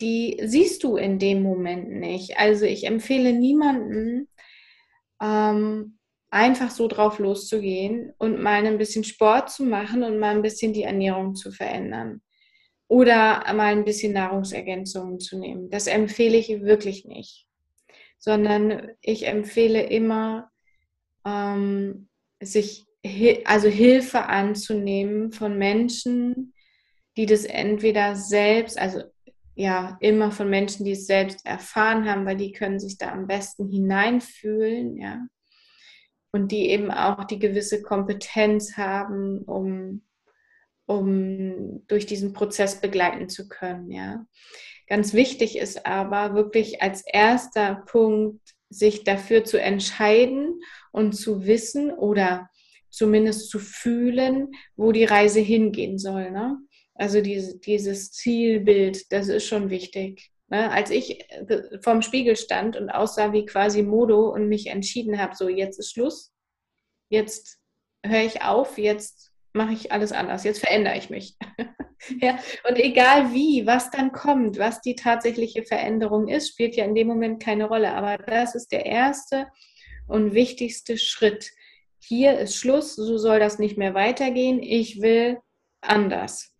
[0.01, 2.37] die siehst du in dem Moment nicht.
[2.37, 4.27] Also ich empfehle niemanden,
[5.21, 5.97] ähm,
[6.29, 10.73] einfach so drauf loszugehen und mal ein bisschen Sport zu machen und mal ein bisschen
[10.73, 12.21] die Ernährung zu verändern.
[12.89, 15.69] Oder mal ein bisschen Nahrungsergänzungen zu nehmen.
[15.69, 17.47] Das empfehle ich wirklich nicht.
[18.17, 20.51] Sondern ich empfehle immer,
[21.25, 22.09] ähm,
[22.41, 22.85] sich
[23.45, 26.53] also Hilfe anzunehmen von Menschen,
[27.17, 29.03] die das entweder selbst, also
[29.55, 33.27] ja, immer von Menschen, die es selbst erfahren haben, weil die können sich da am
[33.27, 35.25] besten hineinfühlen, ja.
[36.31, 40.03] Und die eben auch die gewisse Kompetenz haben, um,
[40.85, 44.25] um durch diesen Prozess begleiten zu können, ja.
[44.87, 51.91] Ganz wichtig ist aber wirklich als erster Punkt, sich dafür zu entscheiden und zu wissen
[51.91, 52.49] oder
[52.89, 56.31] zumindest zu fühlen, wo die Reise hingehen soll.
[56.31, 56.57] Ne?
[56.93, 60.31] Also diese, dieses Zielbild, das ist schon wichtig.
[60.47, 60.71] Ne?
[60.71, 65.35] Als ich äh, vorm Spiegel stand und aussah wie quasi Modo und mich entschieden habe,
[65.35, 66.31] so jetzt ist Schluss,
[67.09, 67.59] jetzt
[68.03, 69.24] höre ich auf, jetzt
[69.55, 71.37] mache ich alles anders, jetzt verändere ich mich.
[72.21, 72.37] ja,
[72.67, 77.07] und egal wie, was dann kommt, was die tatsächliche Veränderung ist, spielt ja in dem
[77.07, 77.93] Moment keine Rolle.
[77.93, 79.47] Aber das ist der erste
[80.07, 81.51] und wichtigste Schritt.
[81.99, 84.61] Hier ist Schluss, so soll das nicht mehr weitergehen.
[84.61, 85.39] Ich will
[85.81, 86.53] anders.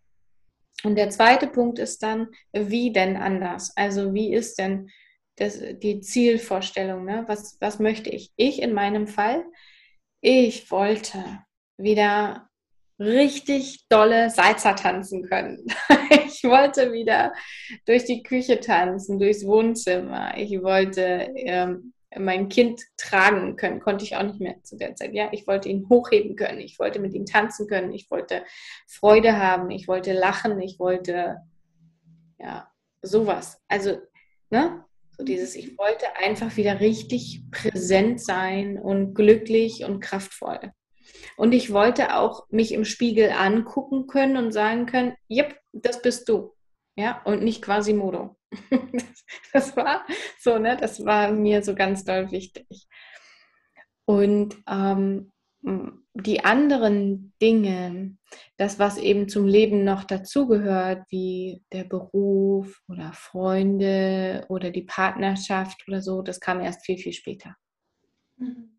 [0.83, 3.75] Und der zweite Punkt ist dann, wie denn anders?
[3.75, 4.89] Also wie ist denn
[5.35, 7.05] das, die Zielvorstellung?
[7.05, 7.25] Ne?
[7.27, 8.31] Was, was möchte ich?
[8.35, 9.45] Ich in meinem Fall,
[10.21, 11.43] ich wollte
[11.77, 12.49] wieder
[12.99, 15.65] richtig dolle Salsa tanzen können.
[16.27, 17.33] Ich wollte wieder
[17.87, 20.37] durch die Küche tanzen, durchs Wohnzimmer.
[20.37, 21.01] Ich wollte
[21.35, 25.13] ähm, mein Kind tragen können, konnte ich auch nicht mehr zu der Zeit.
[25.13, 28.43] Ja, ich wollte ihn hochheben können, ich wollte mit ihm tanzen können, ich wollte
[28.87, 31.37] Freude haben, ich wollte lachen, ich wollte
[32.39, 32.69] ja
[33.01, 33.59] sowas.
[33.67, 33.97] Also,
[34.49, 34.85] ne?
[35.17, 40.59] So dieses, ich wollte einfach wieder richtig präsent sein und glücklich und kraftvoll.
[41.37, 46.29] Und ich wollte auch mich im Spiegel angucken können und sagen können, yep, das bist
[46.29, 46.53] du.
[46.97, 48.37] Ja, und nicht quasi Modo.
[49.53, 50.05] das war
[50.39, 52.87] so, ne, das war mir so ganz doll wichtig.
[54.05, 55.31] Und ähm,
[56.13, 58.17] die anderen Dinge,
[58.57, 65.83] das, was eben zum Leben noch dazugehört, wie der Beruf oder Freunde oder die Partnerschaft
[65.87, 67.55] oder so, das kam erst viel, viel später.
[68.37, 68.74] Mhm.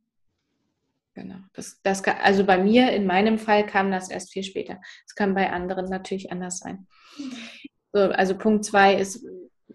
[1.16, 1.36] Genau.
[1.54, 4.82] Das, das also bei mir, in meinem Fall, kam das erst viel später.
[5.06, 6.86] Es kann bei anderen natürlich anders sein.
[7.94, 9.24] So, also Punkt zwei ist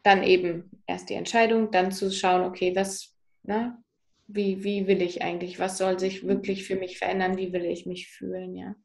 [0.04, 3.76] dann eben erst die Entscheidung, dann zu schauen, okay, was, ne,
[4.28, 7.88] wie, wie will ich eigentlich, was soll sich wirklich für mich verändern, wie will ich
[7.88, 8.76] mich fühlen, ja.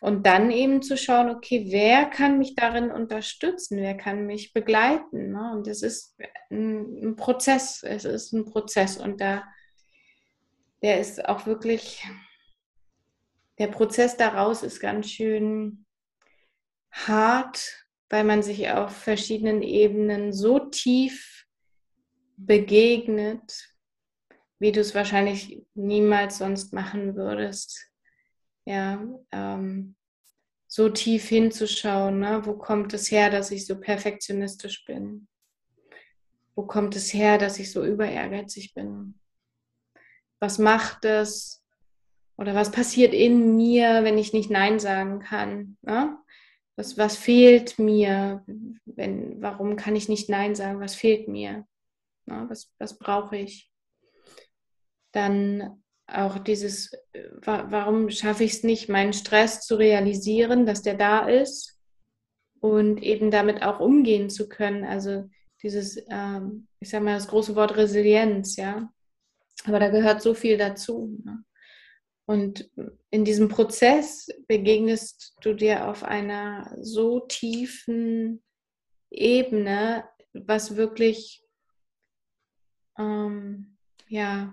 [0.00, 5.32] Und dann eben zu schauen, okay, wer kann mich darin unterstützen, wer kann mich begleiten.
[5.32, 5.52] Ne?
[5.54, 6.18] Und es ist
[6.50, 9.44] ein, ein Prozess, es ist ein Prozess und da,
[10.86, 12.02] der ist auch wirklich,
[13.58, 15.84] der Prozess daraus ist ganz schön
[16.90, 21.46] hart weil man sich auf verschiedenen Ebenen so tief
[22.36, 23.68] begegnet,
[24.58, 27.90] wie du es wahrscheinlich niemals sonst machen würdest.
[28.64, 29.96] Ja, ähm,
[30.66, 32.44] so tief hinzuschauen, ne?
[32.44, 35.28] wo kommt es her, dass ich so perfektionistisch bin?
[36.54, 39.20] Wo kommt es her, dass ich so überehrgeizig bin?
[40.40, 41.64] Was macht es?
[42.36, 45.78] Oder was passiert in mir, wenn ich nicht Nein sagen kann?
[45.82, 46.18] Ne?
[46.76, 48.44] Was, was fehlt mir?
[48.84, 50.80] Wenn, warum kann ich nicht Nein sagen?
[50.80, 51.66] Was fehlt mir?
[52.26, 53.70] Na, was, was brauche ich?
[55.12, 56.92] Dann auch dieses,
[57.42, 61.80] warum schaffe ich es nicht, meinen Stress zu realisieren, dass der da ist
[62.60, 64.84] und eben damit auch umgehen zu können.
[64.84, 65.28] Also
[65.62, 68.92] dieses, ähm, ich sage mal das große Wort Resilienz, ja.
[69.64, 71.18] Aber da gehört so viel dazu.
[71.24, 71.44] Ne?
[72.26, 72.70] Und
[73.10, 78.42] in diesem Prozess begegnest du dir auf einer so tiefen
[79.10, 81.44] Ebene, was wirklich,
[82.98, 84.52] ähm, ja,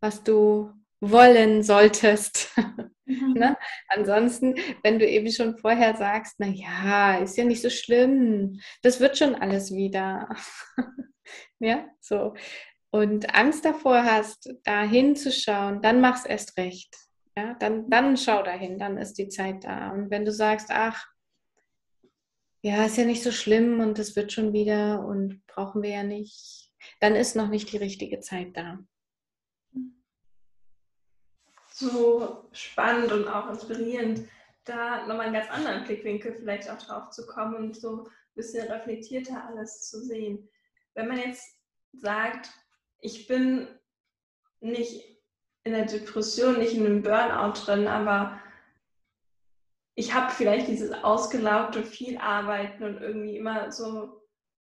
[0.00, 2.54] was du wollen solltest.
[3.34, 3.58] Ne?
[3.88, 9.00] Ansonsten, wenn du eben schon vorher sagst, na ja, ist ja nicht so schlimm, das
[9.00, 10.28] wird schon alles wieder.
[11.58, 12.34] ja, so,
[12.92, 16.94] und Angst davor hast, da hinzuschauen, dann mach's erst recht.
[17.36, 19.90] Ja, dann, dann schau dahin, dann ist die Zeit da.
[19.90, 21.06] Und wenn du sagst, ach,
[22.60, 26.02] ja, ist ja nicht so schlimm und es wird schon wieder und brauchen wir ja
[26.02, 28.78] nicht, dann ist noch nicht die richtige Zeit da.
[31.70, 34.28] So spannend und auch inspirierend,
[34.64, 38.70] da nochmal einen ganz anderen Blickwinkel vielleicht auch drauf zu kommen und so ein bisschen
[38.70, 40.46] reflektierter alles zu sehen.
[40.94, 41.56] Wenn man jetzt
[41.94, 42.50] sagt,
[43.02, 43.68] ich bin
[44.60, 45.04] nicht
[45.64, 48.40] in der Depression, nicht in einem Burnout drin, aber
[49.94, 54.22] ich habe vielleicht dieses ausgelaugte viel arbeiten und irgendwie immer so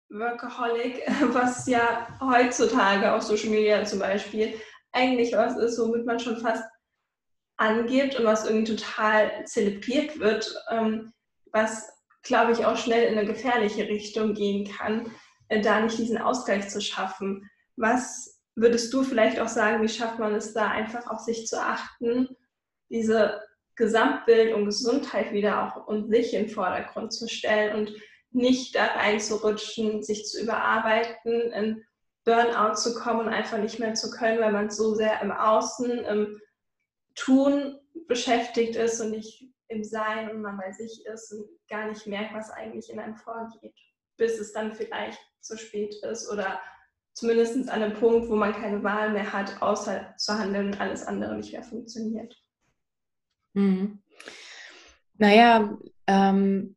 [0.09, 1.01] Workaholic,
[1.33, 4.59] was ja heutzutage auf Social Media zum Beispiel
[4.93, 6.63] eigentlich was ist, womit man schon fast
[7.57, 11.11] angibt und was irgendwie total zelebriert wird, ähm,
[11.51, 11.89] was
[12.21, 15.11] glaube ich auch schnell in eine gefährliche Richtung gehen kann,
[15.49, 17.49] äh, da nicht diesen Ausgleich zu schaffen.
[17.77, 21.61] Was würdest du vielleicht auch sagen, wie schafft man es da einfach auf sich zu
[21.61, 22.27] achten,
[22.89, 23.41] diese
[23.75, 27.93] Gesamtbild und Gesundheit wieder auch und sich in den Vordergrund zu stellen und
[28.31, 31.85] nicht da reinzurutschen, sich zu überarbeiten, in
[32.25, 35.89] Burnout zu kommen und einfach nicht mehr zu können, weil man so sehr im Außen,
[36.05, 36.41] im
[37.15, 42.07] Tun beschäftigt ist und nicht im Sein und man bei sich ist und gar nicht
[42.07, 43.75] merkt, was eigentlich in einem vorgeht,
[44.17, 46.59] bis es dann vielleicht zu spät ist oder
[47.17, 51.03] zumindest an einem Punkt, wo man keine Wahl mehr hat, außer zu handeln und alles
[51.03, 52.39] andere nicht mehr funktioniert.
[53.53, 54.03] Mhm.
[55.17, 55.75] Naja,
[56.05, 56.75] ähm,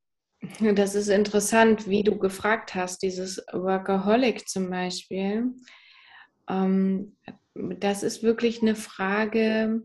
[0.75, 5.53] das ist interessant, wie du gefragt hast, dieses Workaholic zum Beispiel.
[6.49, 7.19] Ähm,
[7.55, 9.83] das ist wirklich eine Frage,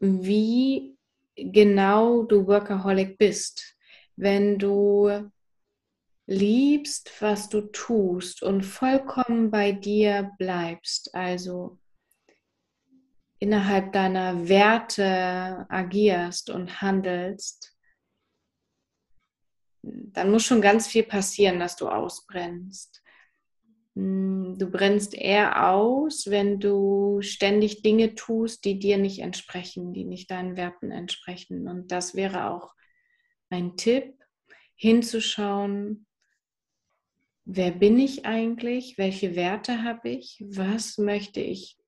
[0.00, 0.98] wie
[1.36, 3.76] genau du Workaholic bist.
[4.16, 5.30] Wenn du
[6.28, 11.78] liebst, was du tust und vollkommen bei dir bleibst, also
[13.38, 17.74] innerhalb deiner Werte agierst und handelst,
[19.82, 23.02] dann muss schon ganz viel passieren, dass du ausbrennst.
[23.94, 30.04] Hm, du brennst eher aus, wenn du ständig Dinge tust, die dir nicht entsprechen, die
[30.04, 31.68] nicht deinen Werten entsprechen.
[31.68, 32.74] Und das wäre auch
[33.48, 34.12] ein Tipp,
[34.74, 36.06] hinzuschauen,
[37.50, 41.78] wer bin ich eigentlich, welche Werte habe ich, was möchte ich,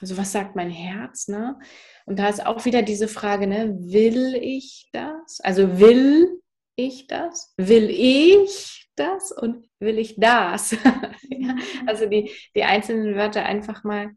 [0.00, 1.56] also was sagt mein Herz, ne?
[2.04, 5.40] Und da ist auch wieder diese Frage, ne, will ich das?
[5.40, 6.40] Also will
[6.74, 7.54] ich das?
[7.56, 10.72] Will ich das und will ich das?
[11.30, 11.54] ja,
[11.86, 14.10] also die, die einzelnen Wörter einfach mal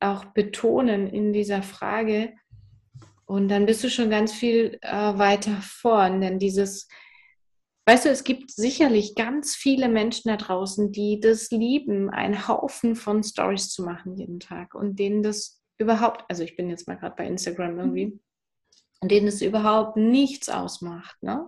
[0.00, 2.34] auch betonen in dieser Frage.
[3.24, 6.88] Und dann bist du schon ganz viel äh, weiter vorn, denn dieses,
[7.90, 12.94] weißt du, es gibt sicherlich ganz viele Menschen da draußen, die das lieben, einen Haufen
[12.94, 16.96] von Stories zu machen jeden Tag und denen das überhaupt, also ich bin jetzt mal
[16.96, 18.20] gerade bei Instagram irgendwie, mhm.
[19.00, 21.20] und denen es überhaupt nichts ausmacht.
[21.20, 21.46] Ne?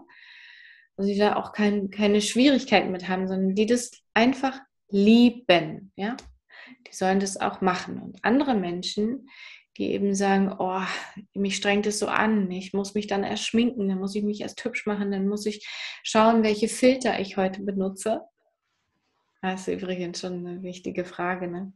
[0.96, 4.58] also die da auch kein, keine Schwierigkeiten mit haben, sondern die das einfach
[4.90, 6.16] lieben, ja,
[6.86, 8.00] die sollen das auch machen.
[8.00, 9.28] Und andere Menschen,
[9.78, 10.82] die eben sagen, oh,
[11.34, 14.40] mich strengt es so an, ich muss mich dann erst schminken, dann muss ich mich
[14.40, 15.66] erst hübsch machen, dann muss ich
[16.02, 18.22] schauen, welche Filter ich heute benutze.
[19.40, 21.48] Das ist übrigens schon eine wichtige Frage.
[21.48, 21.72] Ne?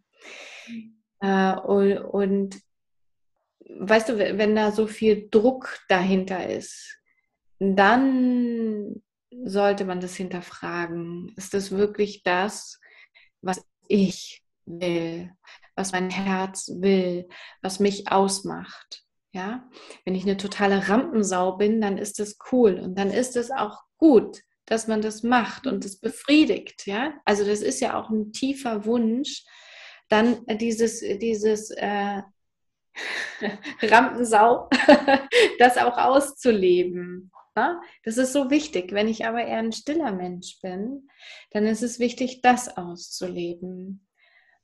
[1.20, 2.60] Äh, und, und
[3.68, 6.98] weißt du, wenn da so viel Druck dahinter ist,
[7.58, 9.02] dann
[9.44, 11.32] sollte man das hinterfragen.
[11.36, 12.78] Ist das wirklich das,
[13.40, 15.32] was ich will,
[15.76, 17.28] was mein Herz will,
[17.62, 19.04] was mich ausmacht?
[19.32, 19.68] Ja,
[20.04, 23.82] wenn ich eine totale Rampensau bin, dann ist das cool und dann ist es auch
[23.98, 26.86] gut, dass man das macht und es befriedigt.
[26.86, 29.44] Ja, also das ist ja auch ein tiefer Wunsch,
[30.08, 32.22] dann dieses, dieses äh,
[33.82, 34.70] Rampensau,
[35.58, 37.30] das auch auszuleben.
[37.54, 37.80] Ne?
[38.04, 38.92] Das ist so wichtig.
[38.92, 41.08] Wenn ich aber eher ein stiller Mensch bin,
[41.50, 44.05] dann ist es wichtig, das auszuleben.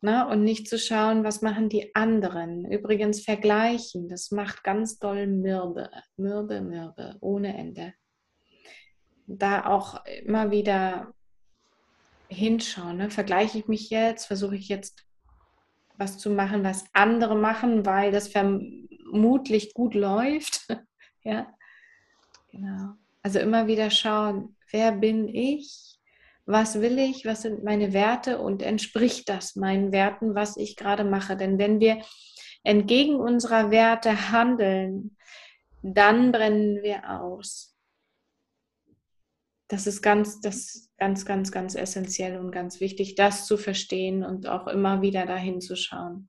[0.02, 0.26] Ne?
[0.28, 2.70] Und nicht zu schauen, was machen die anderen.
[2.70, 7.94] Übrigens vergleichen, das macht ganz doll Mürbe, Mürbe, Mürbe, ohne Ende.
[9.26, 11.14] Da auch immer wieder
[12.28, 12.98] hinschauen.
[12.98, 13.10] Ne?
[13.10, 15.06] Vergleiche ich mich jetzt, versuche ich jetzt
[15.96, 20.66] was zu machen, was andere machen, weil das vermutlich gut läuft.
[21.22, 21.46] ja,
[22.52, 22.92] Genau.
[23.22, 25.91] Also immer wieder schauen, wer bin ich?
[26.52, 27.24] Was will ich?
[27.24, 28.38] Was sind meine Werte?
[28.38, 31.34] Und entspricht das meinen Werten, was ich gerade mache?
[31.34, 32.02] Denn wenn wir
[32.62, 35.16] entgegen unserer Werte handeln,
[35.82, 37.74] dann brennen wir aus.
[39.68, 44.46] Das ist ganz, das ganz, ganz, ganz essentiell und ganz wichtig, das zu verstehen und
[44.46, 46.28] auch immer wieder dahin zu schauen.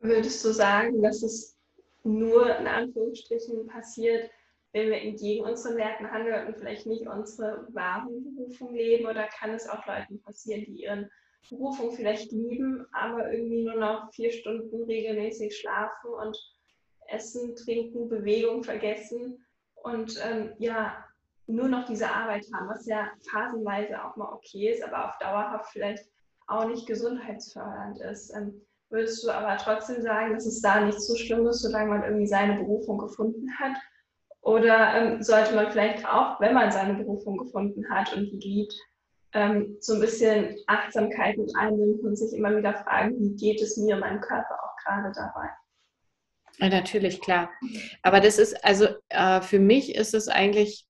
[0.00, 1.56] Würdest du sagen, dass es
[2.02, 4.28] nur in Anführungsstrichen passiert,
[4.72, 9.06] wenn wir entgegen unseren Werten handeln und vielleicht nicht unsere wahre Berufung leben?
[9.06, 11.10] Oder kann es auch Leuten passieren, die ihren
[11.50, 16.36] Berufung vielleicht lieben, aber irgendwie nur noch vier Stunden regelmäßig schlafen und
[17.08, 19.44] Essen, Trinken, Bewegung vergessen
[19.74, 21.04] und ähm, ja,
[21.46, 25.70] nur noch diese Arbeit haben, was ja phasenweise auch mal okay ist, aber auf dauerhaft
[25.72, 26.04] vielleicht
[26.48, 28.34] auch nicht gesundheitsfördernd ist.
[28.34, 32.02] Ähm, würdest du aber trotzdem sagen, dass es da nicht so schlimm ist, solange man
[32.02, 33.76] irgendwie seine Berufung gefunden hat?
[34.46, 38.74] Oder ähm, sollte man vielleicht auch, wenn man seine Berufung gefunden hat und die liebt,
[39.32, 43.76] ähm, so ein bisschen Achtsamkeit mit einbinden und sich immer wieder fragen, wie geht es
[43.76, 45.48] mir und meinem Körper auch gerade dabei?
[46.58, 47.50] Ja, natürlich, klar.
[48.02, 50.86] Aber das ist, also äh, für mich ist es eigentlich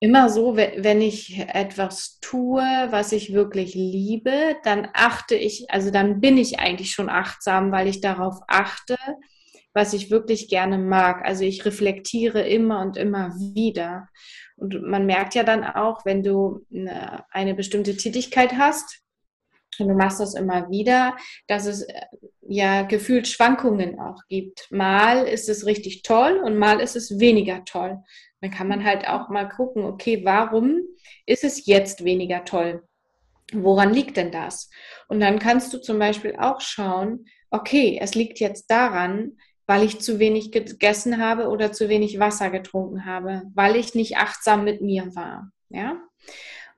[0.00, 6.22] immer so, wenn ich etwas tue, was ich wirklich liebe, dann achte ich, also dann
[6.22, 8.96] bin ich eigentlich schon achtsam, weil ich darauf achte,
[9.74, 11.24] was ich wirklich gerne mag.
[11.24, 14.08] Also ich reflektiere immer und immer wieder.
[14.56, 16.64] Und man merkt ja dann auch, wenn du
[17.30, 19.00] eine, bestimmte Tätigkeit hast,
[19.80, 21.16] und du machst das immer wieder,
[21.48, 22.02] dass es äh,
[22.42, 24.68] ja gefühlt Schwankungen auch gibt.
[24.70, 27.98] Mal ist es richtig toll und mal ist es weniger toll.
[28.40, 30.80] Dann kann man halt auch mal gucken, okay, warum
[31.26, 32.84] ist es jetzt weniger toll?
[33.52, 34.70] Woran liegt denn das?
[35.08, 40.00] Und dann kannst du zum Beispiel auch schauen, okay, es liegt jetzt daran, weil ich
[40.00, 44.82] zu wenig gegessen habe oder zu wenig Wasser getrunken habe, weil ich nicht achtsam mit
[44.82, 45.50] mir war.
[45.70, 46.00] Ja?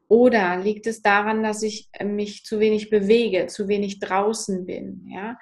[0.09, 5.07] Oder liegt es daran, dass ich äh, mich zu wenig bewege, zu wenig draußen bin?
[5.11, 5.39] Ja?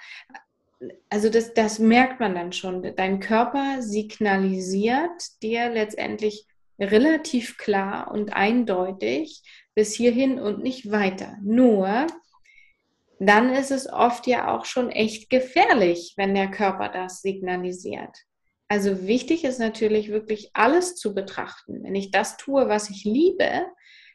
[1.10, 2.82] Also das, das merkt man dann schon.
[2.96, 6.46] Dein Körper signalisiert dir letztendlich
[6.78, 9.42] relativ klar und eindeutig
[9.74, 11.36] bis hierhin und nicht weiter.
[11.42, 12.06] Nur
[13.26, 18.24] dann ist es oft ja auch schon echt gefährlich, wenn der Körper das signalisiert.
[18.68, 21.84] Also wichtig ist natürlich wirklich alles zu betrachten.
[21.84, 23.66] Wenn ich das tue, was ich liebe,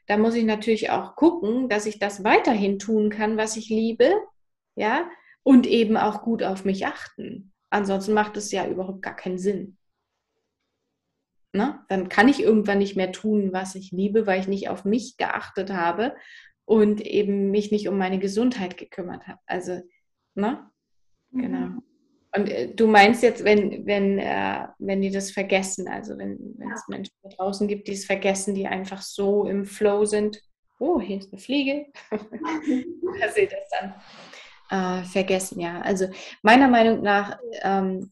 [0.08, 4.14] da muss ich natürlich auch gucken, dass ich das weiterhin tun kann, was ich liebe,
[4.76, 5.10] ja,
[5.44, 7.54] und eben auch gut auf mich achten.
[7.70, 9.78] Ansonsten macht es ja überhaupt gar keinen Sinn.
[11.54, 14.86] Na, dann kann ich irgendwann nicht mehr tun, was ich liebe, weil ich nicht auf
[14.86, 16.16] mich geachtet habe
[16.70, 19.40] und eben mich nicht um meine Gesundheit gekümmert habe.
[19.48, 19.82] Also,
[20.36, 20.70] ne?
[21.32, 21.42] Mhm.
[21.42, 21.70] Genau.
[22.36, 26.88] Und äh, du meinst jetzt, wenn, wenn, äh, wenn die das vergessen, also wenn, es
[26.88, 30.44] Menschen da draußen gibt, die es vergessen, die einfach so im Flow sind,
[30.78, 33.96] oh, hier ist eine Fliege, dass sie das
[34.70, 35.82] dann äh, vergessen, ja.
[35.82, 36.06] Also
[36.44, 38.12] meiner Meinung nach, ähm,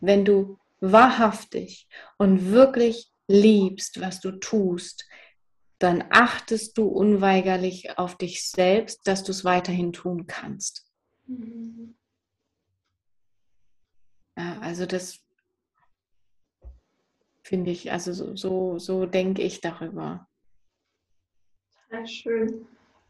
[0.00, 1.86] wenn du wahrhaftig
[2.18, 5.06] und wirklich liebst, was du tust,
[5.78, 10.90] dann achtest du unweigerlich auf dich selbst, dass du es weiterhin tun kannst.
[11.26, 11.96] Mhm.
[14.36, 15.20] Ja, also das
[17.42, 20.28] finde ich, also so, so, so denke ich darüber.
[21.90, 22.66] Ja, schön.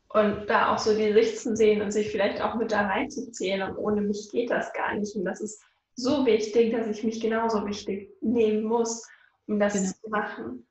[0.08, 3.62] Und da auch so die Sicht zu sehen und sich vielleicht auch mit da reinzuzählen.
[3.62, 5.16] Und ohne mich geht das gar nicht.
[5.16, 5.62] Und das ist
[5.96, 9.08] so wichtig, dass ich mich genauso wichtig nehmen muss,
[9.46, 9.88] um das genau.
[9.88, 10.66] zu machen.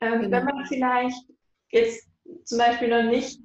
[0.00, 0.36] Ähm, genau.
[0.36, 1.33] Wenn man vielleicht
[1.74, 2.08] jetzt
[2.44, 3.40] zum Beispiel noch nicht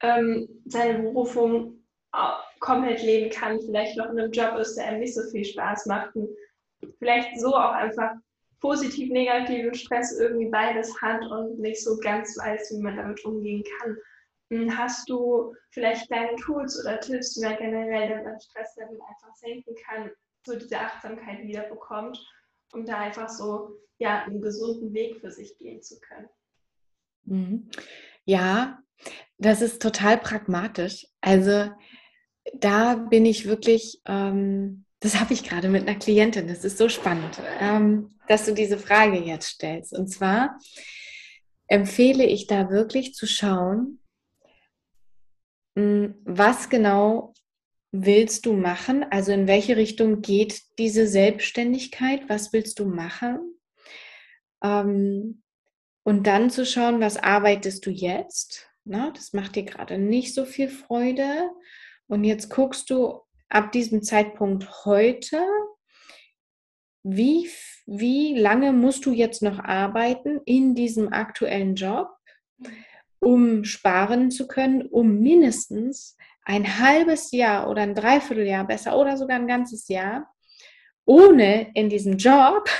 [0.00, 1.76] ähm, seine Berufung
[2.60, 5.86] komplett leben kann, vielleicht noch in einem Job ist, der einem nicht so viel Spaß
[5.86, 6.28] macht und
[6.98, 8.12] vielleicht so auch einfach
[8.60, 13.62] positiv, negativen Stress irgendwie beides hat und nicht so ganz weiß, wie man damit umgehen
[13.78, 13.96] kann.
[14.50, 19.74] Hm, hast du vielleicht kleine Tools oder Tipps, wie man generell den Stresslevel einfach senken
[19.86, 20.10] kann,
[20.46, 22.18] so diese Achtsamkeit wieder bekommt,
[22.72, 26.28] um da einfach so ja, einen gesunden Weg für sich gehen zu können?
[27.26, 27.70] Mhm.
[28.24, 28.80] Ja,
[29.38, 31.06] das ist total pragmatisch.
[31.20, 31.70] Also
[32.54, 36.88] da bin ich wirklich, ähm, das habe ich gerade mit einer Klientin, das ist so
[36.88, 39.92] spannend, ähm, dass du diese Frage jetzt stellst.
[39.92, 40.58] Und zwar
[41.68, 44.00] empfehle ich da wirklich zu schauen,
[45.76, 47.34] hm, was genau
[47.92, 49.04] willst du machen?
[49.10, 52.28] Also in welche Richtung geht diese Selbstständigkeit?
[52.28, 53.58] Was willst du machen?
[54.62, 55.42] Ähm,
[56.06, 58.70] und dann zu schauen, was arbeitest du jetzt?
[58.84, 61.50] Na, das macht dir gerade nicht so viel Freude.
[62.06, 65.44] Und jetzt guckst du ab diesem Zeitpunkt heute,
[67.02, 67.50] wie,
[67.86, 72.08] wie lange musst du jetzt noch arbeiten in diesem aktuellen Job,
[73.18, 79.40] um sparen zu können, um mindestens ein halbes Jahr oder ein Dreivierteljahr besser oder sogar
[79.40, 80.32] ein ganzes Jahr,
[81.04, 82.70] ohne in diesem Job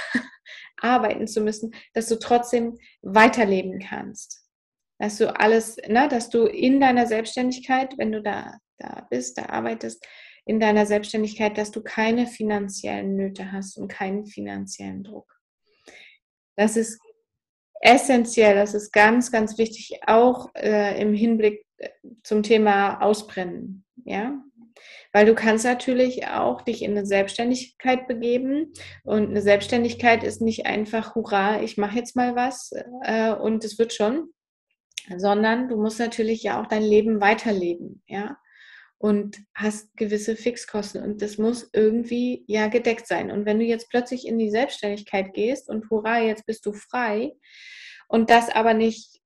[0.81, 4.43] arbeiten zu müssen, dass du trotzdem weiterleben kannst.
[4.99, 9.47] Dass du alles, ne, dass du in deiner Selbstständigkeit, wenn du da da bist, da
[9.47, 10.05] arbeitest
[10.45, 15.41] in deiner Selbstständigkeit, dass du keine finanziellen Nöte hast und keinen finanziellen Druck.
[16.57, 17.01] Das ist
[17.81, 21.91] essentiell, das ist ganz, ganz wichtig, auch äh, im Hinblick äh,
[22.23, 24.41] zum Thema Ausbrennen, ja,
[25.13, 28.73] weil du kannst natürlich auch dich in eine Selbstständigkeit begeben
[29.03, 32.71] und eine Selbstständigkeit ist nicht einfach, hurra, ich mache jetzt mal was
[33.03, 34.29] äh, und es wird schon,
[35.17, 38.37] sondern du musst natürlich ja auch dein Leben weiterleben, ja.
[38.99, 43.31] und hast gewisse Fixkosten und das muss irgendwie ja gedeckt sein.
[43.31, 47.33] Und wenn du jetzt plötzlich in die Selbstständigkeit gehst und hurra, jetzt bist du frei
[48.09, 49.21] und das aber nicht,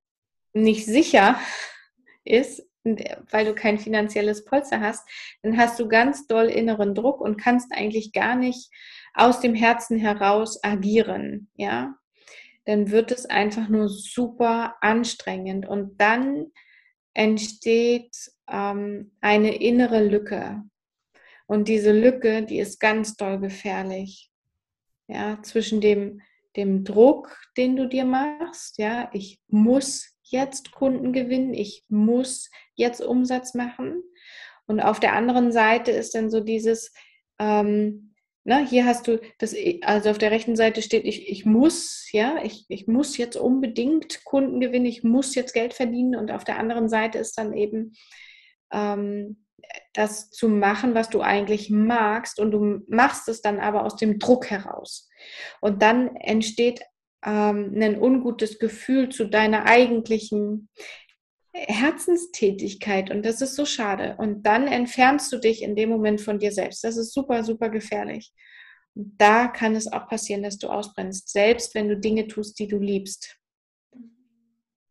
[0.53, 1.41] nicht sicher
[2.25, 5.07] ist, weil du kein finanzielles Polster hast,
[5.43, 8.71] dann hast du ganz doll inneren Druck und kannst eigentlich gar nicht
[9.15, 11.95] aus dem Herzen heraus agieren, ja,
[12.65, 16.47] dann wird es einfach nur super anstrengend und dann
[17.15, 18.15] entsteht
[18.49, 20.63] ähm, eine innere Lücke.
[21.47, 24.31] Und diese Lücke, die ist ganz doll gefährlich.
[25.09, 26.21] Ja, zwischen dem,
[26.55, 33.01] dem Druck, den du dir machst, ja, ich muss jetzt Kunden gewinnen, ich muss jetzt
[33.01, 34.03] Umsatz machen.
[34.67, 36.93] Und auf der anderen Seite ist dann so dieses,
[37.39, 38.15] ähm,
[38.45, 42.43] na, hier hast du das, also auf der rechten Seite steht, ich, ich muss, ja,
[42.43, 46.59] ich, ich muss jetzt unbedingt Kunden gewinnen, ich muss jetzt Geld verdienen und auf der
[46.59, 47.93] anderen Seite ist dann eben
[48.73, 49.45] ähm,
[49.93, 54.19] das zu machen, was du eigentlich magst und du machst es dann aber aus dem
[54.19, 55.09] Druck heraus.
[55.61, 56.81] Und dann entsteht
[57.25, 60.69] ähm, ein ungutes Gefühl zu deiner eigentlichen
[61.53, 64.17] Herzenstätigkeit und das ist so schade.
[64.19, 66.85] Und dann entfernst du dich in dem Moment von dir selbst.
[66.85, 68.33] Das ist super, super gefährlich.
[68.95, 72.69] Und da kann es auch passieren, dass du ausbrennst, selbst wenn du Dinge tust, die
[72.69, 73.37] du liebst.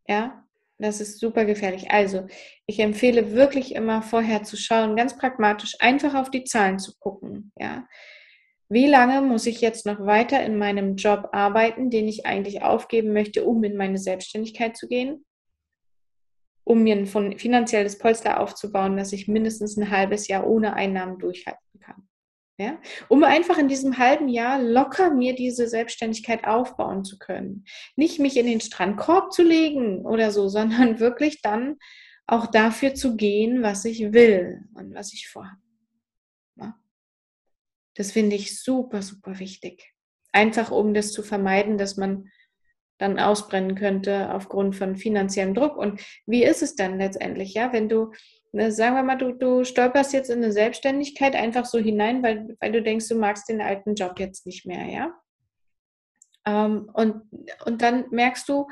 [0.08, 0.46] Ja,
[0.78, 1.92] das ist super gefährlich.
[1.92, 2.26] Also,
[2.66, 7.52] ich empfehle wirklich immer vorher zu schauen, ganz pragmatisch, einfach auf die Zahlen zu gucken.
[7.58, 7.88] Ja,
[8.70, 13.14] wie lange muss ich jetzt noch weiter in meinem Job arbeiten, den ich eigentlich aufgeben
[13.14, 15.26] möchte, um in meine Selbstständigkeit zu gehen?
[16.70, 21.80] um mir ein finanzielles Polster aufzubauen, dass ich mindestens ein halbes Jahr ohne Einnahmen durchhalten
[21.80, 22.08] kann.
[22.60, 22.78] Ja?
[23.08, 27.66] Um einfach in diesem halben Jahr locker mir diese Selbstständigkeit aufbauen zu können.
[27.96, 31.78] Nicht mich in den Strandkorb zu legen oder so, sondern wirklich dann
[32.28, 35.58] auch dafür zu gehen, was ich will und was ich vorhabe.
[38.00, 39.94] Das finde ich super, super wichtig.
[40.32, 42.30] Einfach um das zu vermeiden, dass man
[42.98, 45.76] dann ausbrennen könnte aufgrund von finanziellem Druck.
[45.76, 48.14] Und wie ist es dann letztendlich, ja, wenn du,
[48.54, 52.56] ne, sagen wir mal, du, du stolperst jetzt in eine Selbstständigkeit einfach so hinein, weil,
[52.62, 55.14] weil du denkst, du magst den alten Job jetzt nicht mehr, ja?
[56.46, 57.24] Ähm, und,
[57.66, 58.68] und dann merkst du,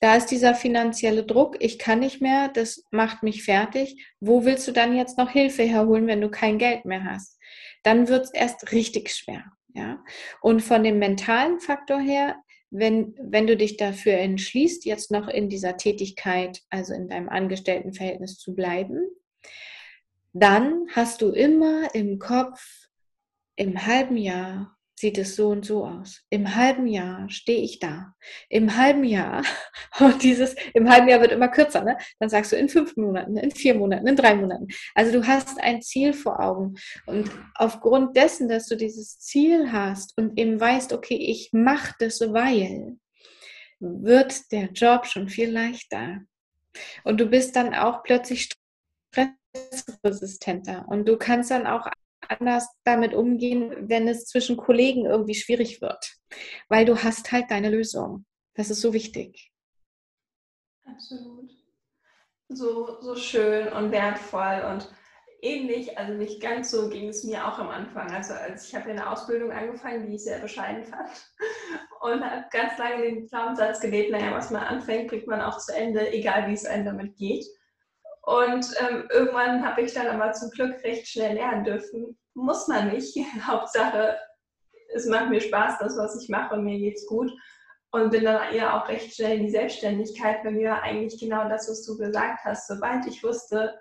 [0.00, 4.14] da ist dieser finanzielle Druck, ich kann nicht mehr, das macht mich fertig.
[4.18, 7.35] Wo willst du dann jetzt noch Hilfe herholen, wenn du kein Geld mehr hast?
[7.86, 9.44] Dann wird es erst richtig schwer.
[9.74, 10.02] Ja?
[10.40, 12.36] Und von dem mentalen Faktor her
[12.70, 18.38] wenn, wenn du dich dafür entschließt, jetzt noch in dieser Tätigkeit, also in deinem Angestelltenverhältnis
[18.38, 19.06] zu bleiben,
[20.32, 22.88] dann hast du immer im Kopf,
[23.56, 26.22] im halben Jahr sieht es so und so aus.
[26.30, 28.14] Im halben Jahr stehe ich da.
[28.48, 29.44] Im halben Jahr,
[30.00, 31.98] und dieses, im halben Jahr wird immer kürzer, ne?
[32.18, 34.68] Dann sagst du in fünf Monaten, in vier Monaten, in drei Monaten.
[34.94, 36.76] Also du hast ein Ziel vor Augen.
[37.04, 42.20] Und aufgrund dessen, dass du dieses Ziel hast und eben weißt, okay, ich mache das,
[42.20, 42.96] weil,
[43.78, 46.22] wird der Job schon viel leichter.
[47.04, 48.48] Und du bist dann auch plötzlich
[49.12, 50.86] stressresistenter.
[50.88, 51.86] Und du kannst dann auch
[52.30, 56.16] anders damit umgehen, wenn es zwischen Kollegen irgendwie schwierig wird.
[56.68, 58.24] Weil du hast halt deine Lösung.
[58.54, 59.52] Das ist so wichtig.
[60.84, 61.50] Absolut.
[62.48, 64.88] So, so schön und wertvoll und
[65.42, 68.10] ähnlich, also nicht ganz so ging es mir auch am Anfang.
[68.12, 71.10] Also als ich habe eine Ausbildung angefangen, die ich sehr bescheiden fand
[72.00, 75.74] und habe ganz lange den Glaubenssatz gelebt, naja, was man anfängt, bringt man auch zu
[75.74, 77.44] Ende, egal wie es einem damit geht.
[78.26, 82.18] Und ähm, irgendwann habe ich dann aber zum Glück recht schnell lernen dürfen.
[82.34, 83.16] Muss man nicht.
[83.46, 84.18] Hauptsache,
[84.92, 87.30] es macht mir Spaß, das, was ich mache und mir geht's gut.
[87.92, 90.42] Und bin dann eher auch recht schnell in die Selbstständigkeit.
[90.42, 92.66] Bei mir war eigentlich genau das, was du gesagt hast.
[92.66, 93.78] Sobald ich wusste,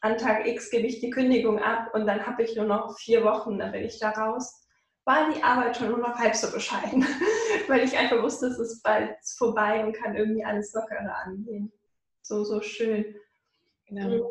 [0.00, 3.24] an Tag X gebe ich die Kündigung ab und dann habe ich nur noch vier
[3.24, 4.66] Wochen, dann bin ich da raus,
[5.04, 7.06] war die Arbeit schon nur noch halb so bescheiden.
[7.68, 11.70] Weil ich einfach wusste, es ist bald vorbei und kann irgendwie alles lockerer angehen.
[12.22, 13.04] So, so schön.
[13.86, 14.08] Genau.
[14.08, 14.22] Mhm.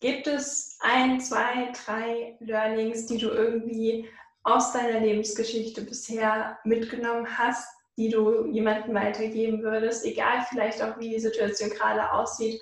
[0.00, 4.08] Gibt es ein, zwei, drei Learnings, die du irgendwie
[4.42, 11.10] aus deiner Lebensgeschichte bisher mitgenommen hast, die du jemandem weitergeben würdest, egal vielleicht auch wie
[11.10, 12.60] die Situation gerade aussieht,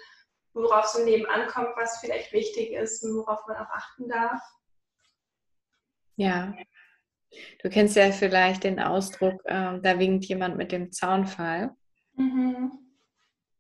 [0.53, 4.41] worauf es im Leben ankommt, was vielleicht wichtig ist und worauf man auch achten darf?
[6.17, 6.55] Ja,
[7.63, 11.75] du kennst ja vielleicht den Ausdruck, äh, da winkt jemand mit dem Zaunfall.
[12.15, 12.79] Mhm.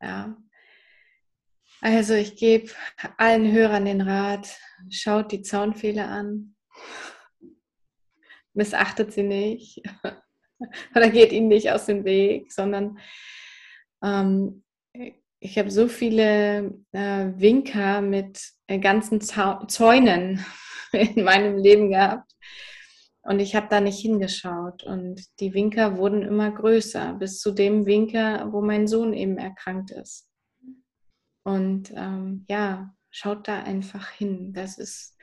[0.00, 0.36] Ja,
[1.82, 2.70] also ich gebe
[3.18, 4.56] allen Hörern den Rat,
[4.88, 6.54] schaut die Zaunfehler an,
[8.54, 9.82] missachtet sie nicht
[10.94, 12.98] oder geht ihnen nicht aus dem Weg, sondern
[14.02, 14.64] ähm,
[15.40, 20.44] ich habe so viele äh, Winker mit äh, ganzen Zau Zäunen
[20.92, 22.30] in meinem Leben gehabt.
[23.22, 24.84] Und ich habe da nicht hingeschaut.
[24.84, 29.90] Und die Winker wurden immer größer, bis zu dem Winker, wo mein Sohn eben erkrankt
[29.90, 30.31] ist.
[31.44, 34.52] Und ähm, ja, schaut da einfach hin.
[34.52, 35.16] Das ist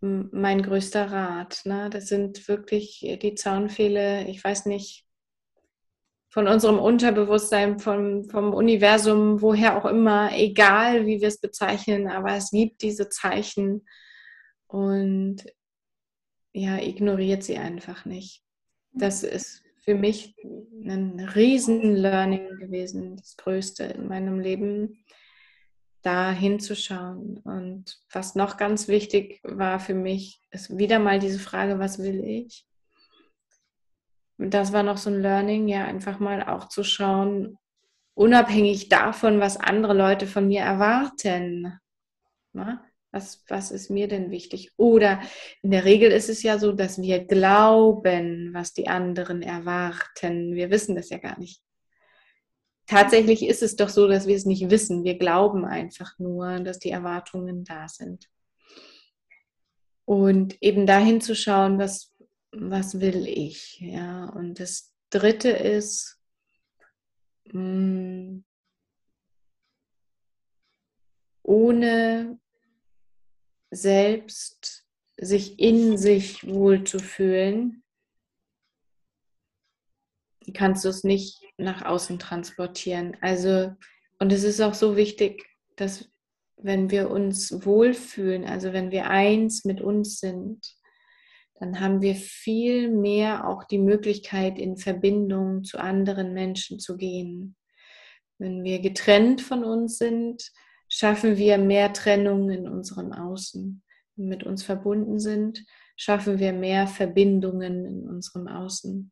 [0.00, 1.62] mein größter Rat.
[1.64, 1.90] Ne?
[1.90, 5.04] Das sind wirklich die Zaunfehle, ich weiß nicht,
[6.34, 12.34] von unserem Unterbewusstsein, vom, vom Universum, woher auch immer, egal wie wir es bezeichnen, aber
[12.34, 13.86] es gibt diese Zeichen
[14.66, 15.44] und
[16.52, 18.42] ja, ignoriert sie einfach nicht.
[18.92, 25.04] Das ist für mich ein Riesen-Learning gewesen, das Größte in meinem Leben,
[26.02, 27.38] da hinzuschauen.
[27.38, 32.24] Und was noch ganz wichtig war für mich, ist wieder mal diese Frage, was will
[32.24, 32.66] ich?
[34.36, 37.56] das war noch so ein Learning, ja, einfach mal auch zu schauen,
[38.14, 41.78] unabhängig davon, was andere Leute von mir erwarten.
[42.52, 42.84] Na?
[43.14, 44.72] Was, was ist mir denn wichtig?
[44.76, 45.22] Oder
[45.62, 50.56] in der Regel ist es ja so, dass wir glauben, was die anderen erwarten.
[50.56, 51.62] Wir wissen das ja gar nicht.
[52.88, 55.04] Tatsächlich ist es doch so, dass wir es nicht wissen.
[55.04, 58.28] Wir glauben einfach nur, dass die Erwartungen da sind.
[60.04, 62.12] Und eben dahin zu schauen, was,
[62.50, 63.78] was will ich?
[63.78, 66.18] Ja, und das dritte ist,
[67.52, 68.44] mh, mm,
[71.44, 72.40] ohne
[73.74, 74.84] selbst
[75.16, 77.82] sich in sich wohl zu fühlen,
[80.52, 83.16] kannst du es nicht nach außen transportieren.
[83.20, 83.72] Also,
[84.18, 85.46] und es ist auch so wichtig,
[85.76, 86.10] dass
[86.56, 90.60] wenn wir uns wohlfühlen, also wenn wir eins mit uns sind,
[91.56, 97.56] dann haben wir viel mehr auch die Möglichkeit, in Verbindung zu anderen Menschen zu gehen.
[98.38, 100.50] Wenn wir getrennt von uns sind,
[100.94, 103.82] schaffen wir mehr Trennung in unserem Außen.
[104.14, 105.64] Wenn wir mit uns verbunden sind,
[105.96, 109.10] schaffen wir mehr Verbindungen in unserem Außen.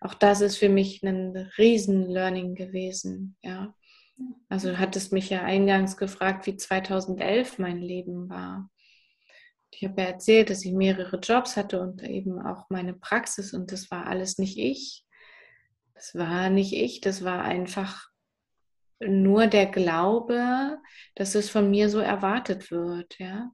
[0.00, 3.36] Auch das ist für mich ein Riesen-Learning gewesen.
[3.42, 3.74] Ja.
[4.48, 8.70] Also du hattest mich ja eingangs gefragt, wie 2011 mein Leben war.
[9.72, 13.72] Ich habe ja erzählt, dass ich mehrere Jobs hatte und eben auch meine Praxis und
[13.72, 15.04] das war alles nicht ich.
[15.92, 18.10] Das war nicht ich, das war einfach
[19.00, 20.78] nur der Glaube,
[21.14, 23.50] dass es von mir so erwartet wird, ja.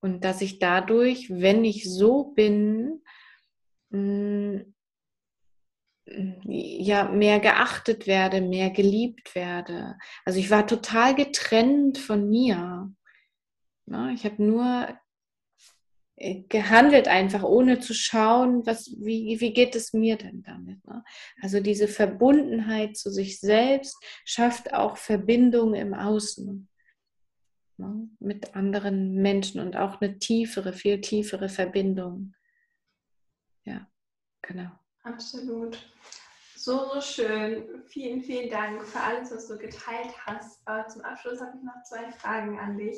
[0.00, 3.02] Und dass ich dadurch, wenn ich so bin,
[3.90, 4.60] mm,
[6.44, 9.98] ja, mehr geachtet werde, mehr geliebt werde.
[10.24, 12.90] Also ich war total getrennt von mir.
[14.14, 14.88] Ich habe nur
[16.48, 20.84] gehandelt einfach, ohne zu schauen, was, wie, wie geht es mir denn damit.
[20.84, 21.04] Ne?
[21.40, 26.68] Also diese Verbundenheit zu sich selbst schafft auch Verbindung im Außen
[27.76, 28.08] ne?
[28.18, 32.34] mit anderen Menschen und auch eine tiefere, viel tiefere Verbindung.
[33.64, 33.86] Ja,
[34.42, 34.70] genau.
[35.04, 35.78] Absolut.
[36.56, 37.84] So, so schön.
[37.86, 40.60] Vielen, vielen Dank für alles, was du geteilt hast.
[40.66, 42.96] Aber zum Abschluss habe ich noch zwei Fragen an dich.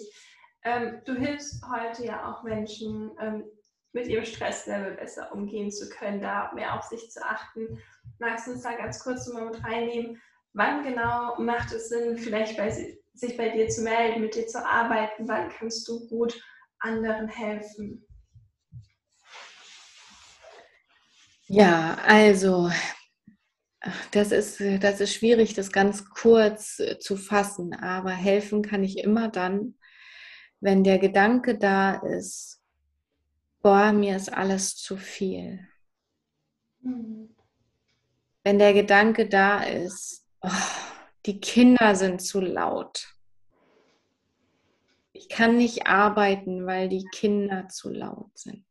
[0.64, 3.44] Ähm, du hilfst heute ja auch Menschen, ähm,
[3.92, 7.82] mit ihrem Stresslevel besser umgehen zu können, da mehr auf sich zu achten.
[8.18, 10.20] Magst du uns da ganz kurz mal mit reinnehmen?
[10.52, 14.64] Wann genau macht es Sinn, vielleicht bei, sich bei dir zu melden, mit dir zu
[14.64, 15.26] arbeiten?
[15.26, 16.40] Wann kannst du gut
[16.78, 18.06] anderen helfen?
[21.46, 22.70] Ja, also
[24.12, 29.28] das ist, das ist schwierig, das ganz kurz zu fassen, aber helfen kann ich immer
[29.28, 29.74] dann,
[30.61, 32.61] wenn der Gedanke da ist,
[33.62, 35.66] boah, mir ist alles zu viel.
[36.80, 37.34] Mhm.
[38.44, 40.50] Wenn der Gedanke da ist, oh,
[41.26, 43.14] die Kinder sind zu laut.
[45.12, 48.64] Ich kann nicht arbeiten, weil die Kinder zu laut sind.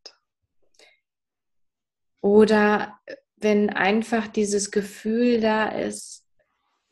[2.22, 3.00] Oder
[3.38, 6.26] wenn einfach dieses Gefühl da ist,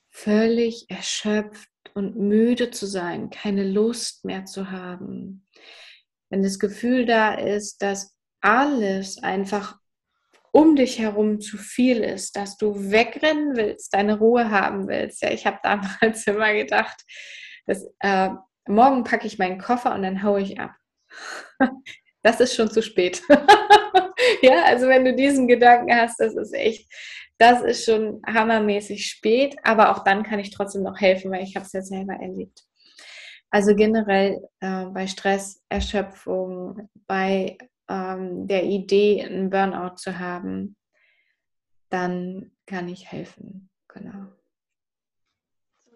[0.09, 5.47] völlig erschöpft, und müde zu sein, keine Lust mehr zu haben.
[6.29, 9.79] Wenn das Gefühl da ist, dass alles einfach
[10.51, 15.23] um dich herum zu viel ist, dass du wegrennen willst, deine Ruhe haben willst.
[15.23, 17.03] Ja, ich habe damals immer gedacht,
[17.65, 18.29] dass, äh,
[18.67, 20.75] morgen packe ich meinen Koffer und dann haue ich ab.
[22.23, 23.21] Das ist schon zu spät.
[24.41, 26.91] ja, also wenn du diesen Gedanken hast, das ist echt
[27.38, 31.55] das ist schon hammermäßig spät, aber auch dann kann ich trotzdem noch helfen, weil ich
[31.55, 32.63] habe es ja selber erlebt.
[33.49, 37.57] Also generell äh, bei Stress, Erschöpfung, bei
[37.88, 40.75] ähm, der Idee, einen Burnout zu haben,
[41.89, 43.69] dann kann ich helfen.
[43.88, 44.27] Genau.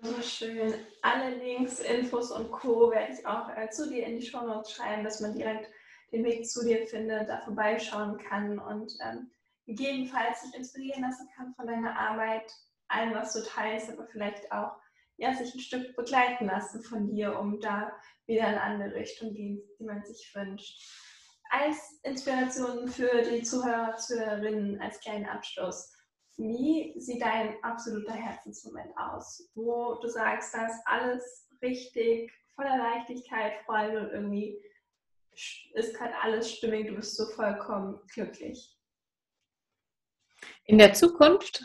[0.01, 0.73] So schön.
[1.01, 2.89] Alle Links, Infos und Co.
[2.91, 5.69] werde ich auch äh, zu dir in die Show Notes schreiben, dass man direkt
[6.11, 9.29] den Weg zu dir findet, da vorbeischauen kann und ähm,
[9.65, 12.51] gegebenenfalls sich inspirieren lassen kann von deiner Arbeit,
[12.87, 14.71] allem, was du teilst, aber vielleicht auch
[15.17, 17.91] ja, sich ein Stück begleiten lassen von dir, um da
[18.25, 20.81] wieder in eine andere Richtung gehen, die man sich wünscht.
[21.51, 25.91] Als Inspiration für die Zuhörer, Zuhörerinnen, als kleinen Abschluss.
[26.37, 33.53] Wie sieht dein absoluter Herzensmoment aus, wo du sagst, da ist alles richtig, voller Leichtigkeit,
[33.65, 34.59] Freude und irgendwie
[35.73, 38.80] ist gerade alles stimmig, du bist so vollkommen glücklich?
[40.65, 41.63] In der Zukunft?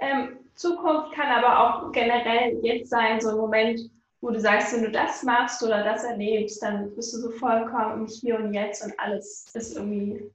[0.00, 3.80] Ähm, Zukunft kann aber auch generell jetzt sein, so ein Moment,
[4.20, 8.00] wo du sagst, wenn du das machst oder das erlebst, dann bist du so vollkommen
[8.00, 10.30] im Hier und Jetzt und alles ist irgendwie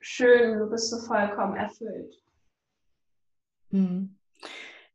[0.00, 2.14] schön, du bist so vollkommen erfüllt.
[3.70, 4.16] Hm.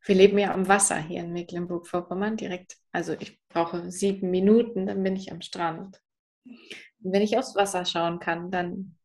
[0.03, 2.77] Wir leben ja am Wasser hier in Mecklenburg-Vorpommern direkt.
[2.91, 6.01] Also ich brauche sieben Minuten, dann bin ich am Strand.
[6.45, 8.95] Und wenn ich aufs Wasser schauen kann, dann,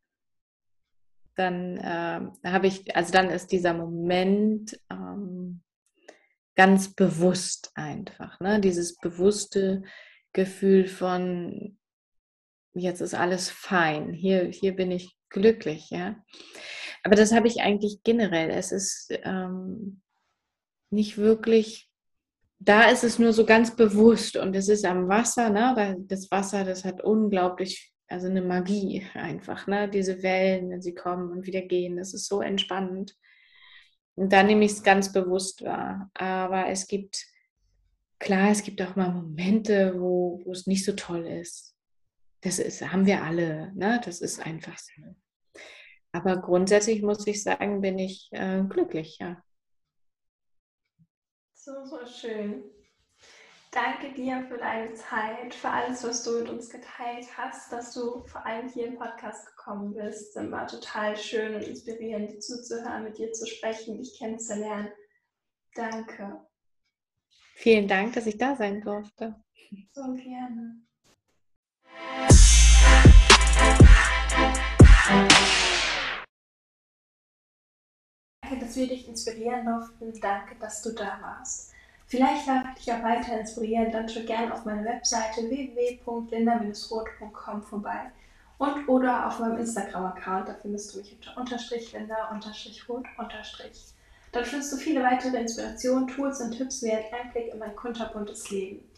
[1.36, 5.62] dann äh, habe ich, also dann ist dieser Moment ähm,
[6.56, 8.40] ganz bewusst einfach.
[8.40, 8.60] Ne?
[8.60, 9.82] Dieses bewusste
[10.32, 11.78] Gefühl von,
[12.74, 16.16] jetzt ist alles fein, hier, hier bin ich glücklich, ja.
[17.02, 18.50] Aber das habe ich eigentlich generell.
[18.50, 20.00] Es ist ähm,
[20.90, 21.88] nicht wirklich,
[22.58, 25.96] da ist es nur so ganz bewusst und es ist am Wasser, ne?
[26.08, 29.88] Das Wasser, das hat unglaublich, also eine Magie einfach, ne?
[29.88, 33.16] Diese Wellen, wenn sie kommen und wieder gehen, das ist so entspannend.
[34.14, 36.10] Und da nehme ich es ganz bewusst wahr.
[36.14, 37.26] Aber es gibt,
[38.18, 41.76] klar, es gibt auch mal Momente, wo, wo es nicht so toll ist.
[42.40, 44.00] Das ist, haben wir alle, ne?
[44.04, 45.02] Das ist einfach so.
[46.12, 49.42] Aber grundsätzlich muss ich sagen, bin ich äh, glücklich, ja.
[51.52, 52.64] So, so schön.
[53.76, 58.26] Danke dir für deine Zeit, für alles, was du mit uns geteilt hast, dass du
[58.26, 60.34] vor allem hier im Podcast gekommen bist.
[60.34, 64.88] Es war total schön und inspirierend, dir zuzuhören, mit dir zu sprechen, dich kennenzulernen.
[65.74, 66.40] Danke.
[67.56, 69.34] Vielen Dank, dass ich da sein durfte.
[69.92, 70.80] So gerne.
[78.40, 80.18] Danke, dass wir dich inspirieren durften.
[80.18, 81.75] Danke, dass du da warst.
[82.08, 88.12] Vielleicht darf ich dich auch weiter inspirieren, dann schau gerne auf meine Webseite www.linda-roth.com vorbei
[88.58, 93.92] und oder auf meinem Instagram-Account, da findest du mich unter unterstrich linda unterstrich roth unterstrich.
[94.32, 98.88] Dort findest du viele weitere Inspirationen, Tools und Tipps ein Einblick in mein kunterbuntes Leben.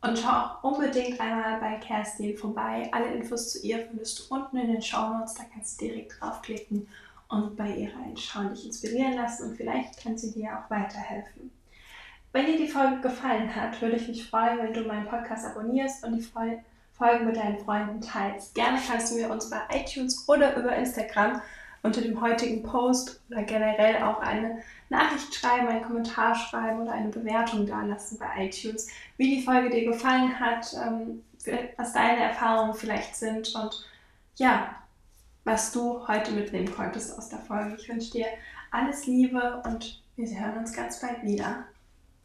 [0.00, 2.88] Und schau auch unbedingt einmal bei Kerstin vorbei.
[2.92, 6.20] Alle Infos zu ihr findest du unten in den Show Notes, da kannst du direkt
[6.20, 6.88] draufklicken
[7.28, 11.50] und bei ihr reinschauen, dich inspirieren lassen und vielleicht kann sie dir auch weiterhelfen.
[12.32, 16.04] Wenn dir die Folge gefallen hat, würde ich mich freuen, wenn du meinen Podcast abonnierst
[16.04, 18.54] und die Folgen mit deinen Freunden teilst.
[18.54, 21.40] Gerne kannst du mir uns bei iTunes oder über Instagram
[21.82, 27.08] unter dem heutigen Post oder generell auch eine Nachricht schreiben, einen Kommentar schreiben oder eine
[27.08, 31.22] Bewertung dalassen bei iTunes, wie die Folge dir gefallen hat, ähm,
[31.76, 33.86] was deine Erfahrungen vielleicht sind und
[34.36, 34.74] ja,
[35.44, 37.76] was du heute mitnehmen konntest aus der Folge.
[37.78, 38.26] Ich wünsche dir
[38.70, 41.64] alles Liebe und wir hören uns ganz bald wieder.